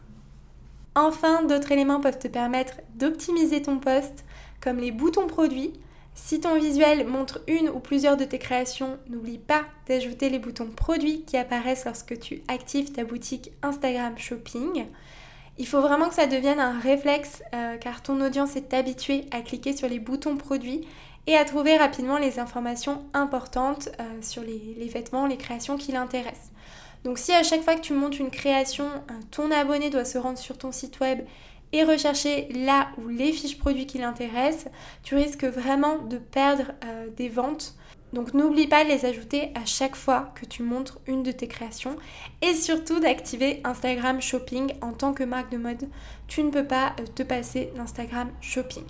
Enfin, 0.96 1.44
d'autres 1.44 1.70
éléments 1.70 2.00
peuvent 2.00 2.18
te 2.18 2.26
permettre 2.26 2.80
d'optimiser 2.96 3.62
ton 3.62 3.78
post, 3.78 4.24
comme 4.60 4.78
les 4.78 4.90
boutons 4.90 5.28
produits. 5.28 5.72
Si 6.14 6.40
ton 6.40 6.56
visuel 6.58 7.06
montre 7.06 7.40
une 7.48 7.68
ou 7.68 7.80
plusieurs 7.80 8.16
de 8.16 8.24
tes 8.24 8.38
créations, 8.38 8.98
n'oublie 9.08 9.38
pas 9.38 9.64
d'ajouter 9.88 10.30
les 10.30 10.38
boutons 10.38 10.70
produits 10.70 11.22
qui 11.22 11.36
apparaissent 11.36 11.84
lorsque 11.84 12.18
tu 12.20 12.42
actives 12.46 12.92
ta 12.92 13.04
boutique 13.04 13.50
Instagram 13.62 14.16
Shopping. 14.16 14.86
Il 15.58 15.66
faut 15.66 15.80
vraiment 15.80 16.08
que 16.08 16.14
ça 16.14 16.26
devienne 16.26 16.60
un 16.60 16.78
réflexe 16.78 17.42
euh, 17.52 17.76
car 17.76 18.02
ton 18.02 18.20
audience 18.20 18.56
est 18.56 18.72
habituée 18.74 19.26
à 19.32 19.40
cliquer 19.40 19.76
sur 19.76 19.88
les 19.88 19.98
boutons 19.98 20.36
produits 20.36 20.86
et 21.26 21.36
à 21.36 21.44
trouver 21.44 21.76
rapidement 21.76 22.18
les 22.18 22.38
informations 22.38 23.04
importantes 23.12 23.88
euh, 24.00 24.04
sur 24.20 24.42
les, 24.42 24.88
vêtements, 24.88 25.26
les 25.26 25.36
créations 25.36 25.76
qui 25.76 25.92
l'intéressent. 25.92 26.50
Donc 27.04 27.18
si 27.18 27.32
à 27.32 27.42
chaque 27.42 27.62
fois 27.62 27.74
que 27.74 27.80
tu 27.80 27.92
montes 27.92 28.18
une 28.18 28.30
création, 28.30 28.86
euh, 28.86 29.14
ton 29.30 29.50
abonné 29.50 29.90
doit 29.90 30.04
se 30.04 30.18
rendre 30.18 30.38
sur 30.38 30.58
ton 30.58 30.72
site 30.72 31.00
web 31.00 31.20
et 31.74 31.82
rechercher 31.82 32.46
là 32.52 32.86
où 32.98 33.08
les 33.08 33.32
fiches 33.32 33.58
produits 33.58 33.86
qui 33.86 33.98
l'intéressent, 33.98 34.70
tu 35.02 35.16
risques 35.16 35.44
vraiment 35.44 35.98
de 35.98 36.18
perdre 36.18 36.72
euh, 36.84 37.08
des 37.16 37.28
ventes. 37.28 37.74
Donc 38.12 38.32
n'oublie 38.32 38.68
pas 38.68 38.84
de 38.84 38.90
les 38.90 39.04
ajouter 39.04 39.50
à 39.56 39.64
chaque 39.64 39.96
fois 39.96 40.28
que 40.36 40.46
tu 40.46 40.62
montres 40.62 41.00
une 41.08 41.24
de 41.24 41.32
tes 41.32 41.48
créations 41.48 41.96
et 42.42 42.54
surtout 42.54 43.00
d'activer 43.00 43.60
Instagram 43.64 44.22
Shopping 44.22 44.72
en 44.82 44.92
tant 44.92 45.12
que 45.12 45.24
marque 45.24 45.50
de 45.50 45.56
mode. 45.56 45.88
Tu 46.28 46.44
ne 46.44 46.50
peux 46.50 46.64
pas 46.64 46.94
euh, 47.00 47.06
te 47.12 47.24
passer 47.24 47.72
d'Instagram 47.74 48.30
Shopping. 48.40 48.84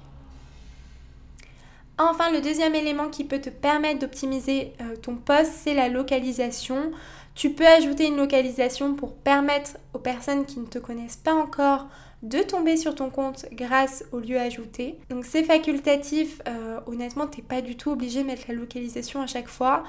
Enfin, 1.97 2.31
le 2.33 2.43
deuxième 2.43 2.75
élément 2.75 3.09
qui 3.09 3.25
peut 3.25 3.41
te 3.41 3.51
permettre 3.51 4.01
d'optimiser 4.01 4.75
euh, 4.83 4.97
ton 4.97 5.17
post, 5.17 5.53
c'est 5.55 5.75
la 5.75 5.89
localisation. 5.89 6.91
Tu 7.35 7.51
peux 7.51 7.67
ajouter 7.67 8.09
une 8.09 8.19
localisation 8.19 8.95
pour 8.95 9.15
permettre 9.15 9.79
aux 9.95 9.99
personnes 10.01 10.45
qui 10.45 10.61
ne 10.61 10.67
te 10.67 10.79
connaissent 10.79 11.17
pas 11.17 11.35
encore 11.35 11.87
de 12.25 12.39
tomber 12.39 12.77
sur 12.77 12.95
ton 12.95 13.11
compte 13.11 13.47
grâce 13.53 14.05
au 14.11 14.19
lieu 14.19 14.39
ajouté. 14.39 14.99
Donc 15.11 15.25
c'est 15.25 15.45
facultatif, 15.45 16.41
euh, 16.49 16.81
honnêtement 16.87 17.27
t'es 17.27 17.43
pas 17.43 17.61
du 17.61 17.77
tout 17.77 17.91
obligé 17.91 18.23
de 18.23 18.27
mettre 18.27 18.45
la 18.49 18.55
localisation 18.55 19.21
à 19.21 19.27
chaque 19.27 19.49
fois, 19.49 19.85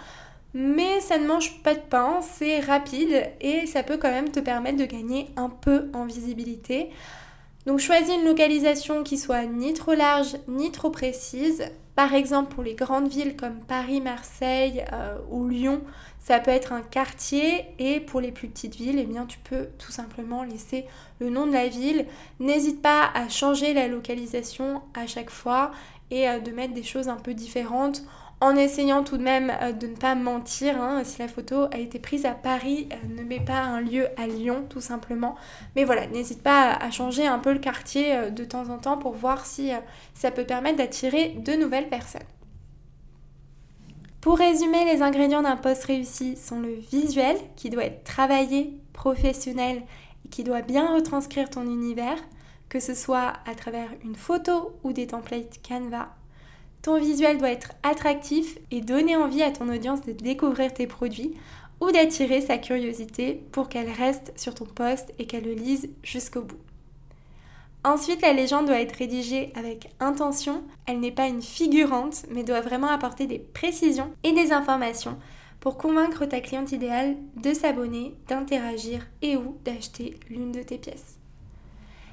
mais 0.53 0.99
ça 0.99 1.17
ne 1.17 1.25
mange 1.25 1.61
pas 1.63 1.73
de 1.73 1.79
pain, 1.79 2.19
c'est 2.21 2.59
rapide 2.59 3.29
et 3.41 3.65
ça 3.65 3.83
peut 3.83 3.97
quand 3.97 4.11
même 4.11 4.29
te 4.31 4.39
permettre 4.39 4.77
de 4.77 4.85
gagner 4.85 5.29
un 5.37 5.49
peu 5.49 5.89
en 5.93 6.05
visibilité. 6.05 6.89
Donc 7.65 7.79
choisis 7.79 8.13
une 8.13 8.25
localisation 8.25 9.03
qui 9.03 9.17
soit 9.17 9.45
ni 9.45 9.73
trop 9.73 9.93
large 9.93 10.37
ni 10.47 10.71
trop 10.71 10.89
précise. 10.91 11.63
Par 11.95 12.13
exemple 12.13 12.53
pour 12.53 12.63
les 12.63 12.75
grandes 12.75 13.07
villes 13.07 13.35
comme 13.35 13.59
Paris, 13.59 14.01
Marseille 14.01 14.83
euh, 14.91 15.17
ou 15.29 15.47
Lyon, 15.47 15.81
ça 16.25 16.39
peut 16.39 16.51
être 16.51 16.73
un 16.73 16.81
quartier 16.81 17.67
et 17.77 17.99
pour 17.99 18.19
les 18.19 18.31
plus 18.31 18.47
petites 18.47 18.75
villes, 18.75 18.97
eh 18.97 19.05
bien, 19.05 19.27
tu 19.27 19.37
peux 19.37 19.67
tout 19.77 19.91
simplement 19.91 20.43
laisser 20.43 20.85
le 21.19 21.29
nom 21.29 21.45
de 21.45 21.53
la 21.53 21.67
ville. 21.67 22.07
N'hésite 22.39 22.81
pas 22.81 23.11
à 23.13 23.29
changer 23.29 23.75
la 23.75 23.87
localisation 23.87 24.81
à 24.95 25.05
chaque 25.05 25.29
fois 25.29 25.69
et 26.09 26.27
euh, 26.27 26.39
de 26.39 26.49
mettre 26.49 26.73
des 26.73 26.81
choses 26.81 27.09
un 27.09 27.15
peu 27.15 27.35
différentes 27.35 28.03
en 28.41 28.55
essayant 28.55 29.03
tout 29.03 29.17
de 29.17 29.23
même 29.23 29.51
euh, 29.61 29.71
de 29.71 29.87
ne 29.87 29.95
pas 29.95 30.15
mentir. 30.15 30.81
Hein. 30.81 31.03
Si 31.03 31.19
la 31.19 31.27
photo 31.27 31.67
a 31.71 31.77
été 31.77 31.99
prise 31.99 32.25
à 32.25 32.31
Paris, 32.31 32.89
euh, 32.91 32.95
ne 33.17 33.23
mets 33.23 33.39
pas 33.39 33.61
un 33.61 33.81
lieu 33.81 34.07
à 34.17 34.27
Lyon 34.27 34.65
tout 34.69 34.81
simplement. 34.81 35.35
Mais 35.75 35.83
voilà, 35.83 36.07
n'hésite 36.07 36.43
pas 36.43 36.73
à 36.73 36.91
changer 36.91 37.25
un 37.25 37.39
peu 37.39 37.53
le 37.53 37.59
quartier 37.59 38.31
de 38.31 38.43
temps 38.43 38.69
en 38.69 38.77
temps 38.77 38.97
pour 38.97 39.13
voir 39.13 39.45
si 39.45 39.71
ça 40.13 40.31
peut 40.31 40.45
permettre 40.45 40.77
d'attirer 40.77 41.29
de 41.29 41.53
nouvelles 41.53 41.89
personnes. 41.89 42.21
Pour 44.25 44.39
résumer, 44.39 44.85
les 44.85 45.03
ingrédients 45.03 45.43
d'un 45.43 45.55
post 45.55 45.83
réussi 45.83 46.35
sont 46.35 46.59
le 46.59 46.73
visuel 46.73 47.37
qui 47.55 47.69
doit 47.69 47.85
être 47.85 48.03
travaillé, 48.03 48.75
professionnel 48.91 49.83
et 50.25 50.29
qui 50.29 50.43
doit 50.43 50.63
bien 50.63 50.95
retranscrire 50.95 51.47
ton 51.47 51.61
univers, 51.61 52.17
que 52.67 52.79
ce 52.79 52.95
soit 52.95 53.33
à 53.45 53.53
travers 53.53 53.89
une 54.03 54.15
photo 54.15 54.79
ou 54.83 54.93
des 54.93 55.05
templates 55.05 55.59
Canva. 55.61 56.09
Ton 56.85 56.99
visuel 56.99 57.39
doit 57.39 57.49
être 57.49 57.71
attractif 57.81 58.59
et 58.69 58.79
donner 58.79 59.15
envie 59.15 59.41
à 59.41 59.49
ton 59.49 59.69
audience 59.69 60.03
de 60.03 60.11
découvrir 60.11 60.71
tes 60.71 60.85
produits 60.85 61.33
ou 61.81 61.89
d'attirer 61.89 62.41
sa 62.41 62.59
curiosité 62.59 63.41
pour 63.51 63.69
qu'elle 63.69 63.89
reste 63.89 64.31
sur 64.35 64.53
ton 64.53 64.65
post 64.65 65.11
et 65.17 65.25
qu'elle 65.25 65.45
le 65.45 65.55
lise 65.55 65.89
jusqu'au 66.03 66.43
bout. 66.43 66.59
Ensuite, 67.83 68.21
la 68.21 68.33
légende 68.33 68.67
doit 68.67 68.79
être 68.79 68.97
rédigée 68.97 69.51
avec 69.55 69.89
intention. 69.99 70.63
Elle 70.85 70.99
n'est 70.99 71.11
pas 71.11 71.25
une 71.25 71.41
figurante, 71.41 72.27
mais 72.29 72.43
doit 72.43 72.61
vraiment 72.61 72.89
apporter 72.89 73.25
des 73.25 73.39
précisions 73.39 74.11
et 74.23 74.33
des 74.33 74.51
informations 74.51 75.17
pour 75.61 75.79
convaincre 75.79 76.27
ta 76.27 76.39
cliente 76.39 76.71
idéale 76.71 77.15
de 77.35 77.51
s'abonner, 77.55 78.13
d'interagir 78.27 79.07
et 79.23 79.37
ou 79.37 79.57
d'acheter 79.65 80.19
l'une 80.29 80.51
de 80.51 80.61
tes 80.61 80.77
pièces. 80.77 81.17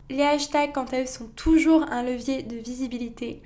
Les 0.09 0.23
hashtags, 0.23 0.73
quant 0.73 0.87
à 0.93 1.03
eux, 1.03 1.07
sont 1.07 1.29
toujours 1.37 1.85
un 1.91 2.03
levier 2.03 2.43
de 2.43 2.57
visibilité. 2.57 3.43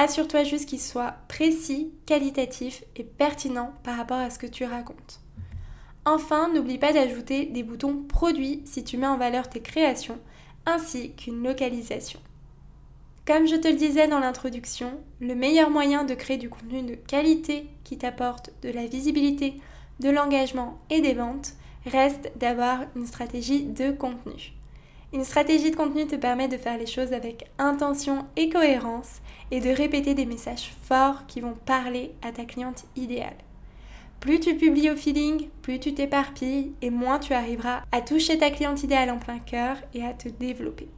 Assure-toi 0.00 0.44
juste 0.44 0.68
qu'ils 0.68 0.80
soient 0.80 1.16
précis, 1.26 1.90
qualitatifs 2.06 2.84
et 2.94 3.02
pertinents 3.02 3.72
par 3.82 3.96
rapport 3.96 4.18
à 4.18 4.30
ce 4.30 4.38
que 4.38 4.46
tu 4.46 4.62
racontes. 4.62 5.18
Enfin, 6.04 6.52
n'oublie 6.52 6.78
pas 6.78 6.92
d'ajouter 6.92 7.46
des 7.46 7.64
boutons 7.64 8.04
produits 8.04 8.62
si 8.64 8.84
tu 8.84 8.96
mets 8.96 9.08
en 9.08 9.18
valeur 9.18 9.50
tes 9.50 9.58
créations 9.60 10.20
ainsi 10.66 11.14
qu'une 11.14 11.42
localisation. 11.42 12.20
Comme 13.26 13.48
je 13.48 13.56
te 13.56 13.66
le 13.66 13.74
disais 13.74 14.06
dans 14.06 14.20
l'introduction, 14.20 15.00
le 15.20 15.34
meilleur 15.34 15.68
moyen 15.68 16.04
de 16.04 16.14
créer 16.14 16.36
du 16.36 16.48
contenu 16.48 16.82
de 16.82 16.94
qualité 16.94 17.66
qui 17.82 17.98
t'apporte 17.98 18.52
de 18.62 18.70
la 18.70 18.86
visibilité, 18.86 19.60
de 19.98 20.10
l'engagement 20.10 20.78
et 20.90 21.00
des 21.00 21.14
ventes 21.14 21.54
reste 21.86 22.30
d'avoir 22.36 22.82
une 22.94 23.06
stratégie 23.06 23.64
de 23.64 23.90
contenu. 23.90 24.52
Une 25.14 25.24
stratégie 25.24 25.70
de 25.70 25.76
contenu 25.76 26.06
te 26.06 26.16
permet 26.16 26.48
de 26.48 26.58
faire 26.58 26.76
les 26.76 26.86
choses 26.86 27.14
avec 27.14 27.50
intention 27.58 28.26
et 28.36 28.50
cohérence 28.50 29.22
et 29.50 29.60
de 29.60 29.70
répéter 29.70 30.12
des 30.14 30.26
messages 30.26 30.70
forts 30.82 31.26
qui 31.26 31.40
vont 31.40 31.56
parler 31.64 32.12
à 32.20 32.30
ta 32.30 32.44
cliente 32.44 32.84
idéale. 32.94 33.36
Plus 34.20 34.38
tu 34.38 34.54
publies 34.56 34.90
au 34.90 34.96
feeling, 34.96 35.48
plus 35.62 35.80
tu 35.80 35.94
t'éparpilles 35.94 36.72
et 36.82 36.90
moins 36.90 37.18
tu 37.18 37.32
arriveras 37.32 37.84
à 37.90 38.02
toucher 38.02 38.36
ta 38.36 38.50
cliente 38.50 38.82
idéale 38.82 39.10
en 39.10 39.18
plein 39.18 39.38
cœur 39.38 39.78
et 39.94 40.04
à 40.04 40.12
te 40.12 40.28
développer. 40.28 40.88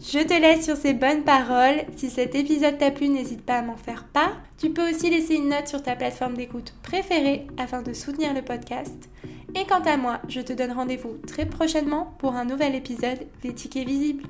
Je 0.00 0.18
te 0.18 0.32
laisse 0.32 0.64
sur 0.64 0.76
ces 0.76 0.94
bonnes 0.94 1.24
paroles. 1.24 1.82
Si 1.96 2.10
cet 2.10 2.34
épisode 2.34 2.78
t'a 2.78 2.90
plu, 2.90 3.08
n'hésite 3.08 3.42
pas 3.42 3.58
à 3.58 3.62
m'en 3.62 3.76
faire 3.76 4.04
part. 4.04 4.40
Tu 4.58 4.70
peux 4.70 4.90
aussi 4.90 5.10
laisser 5.10 5.34
une 5.34 5.48
note 5.48 5.68
sur 5.68 5.82
ta 5.82 5.96
plateforme 5.96 6.36
d'écoute 6.36 6.74
préférée 6.82 7.46
afin 7.56 7.82
de 7.82 7.92
soutenir 7.92 8.34
le 8.34 8.42
podcast. 8.42 9.08
Et 9.54 9.66
quant 9.66 9.82
à 9.82 9.96
moi, 9.96 10.20
je 10.28 10.40
te 10.40 10.52
donne 10.52 10.72
rendez-vous 10.72 11.18
très 11.26 11.46
prochainement 11.46 12.14
pour 12.18 12.34
un 12.34 12.44
nouvel 12.44 12.74
épisode 12.74 13.26
des 13.42 13.54
tickets 13.54 13.86
visibles. 13.86 14.24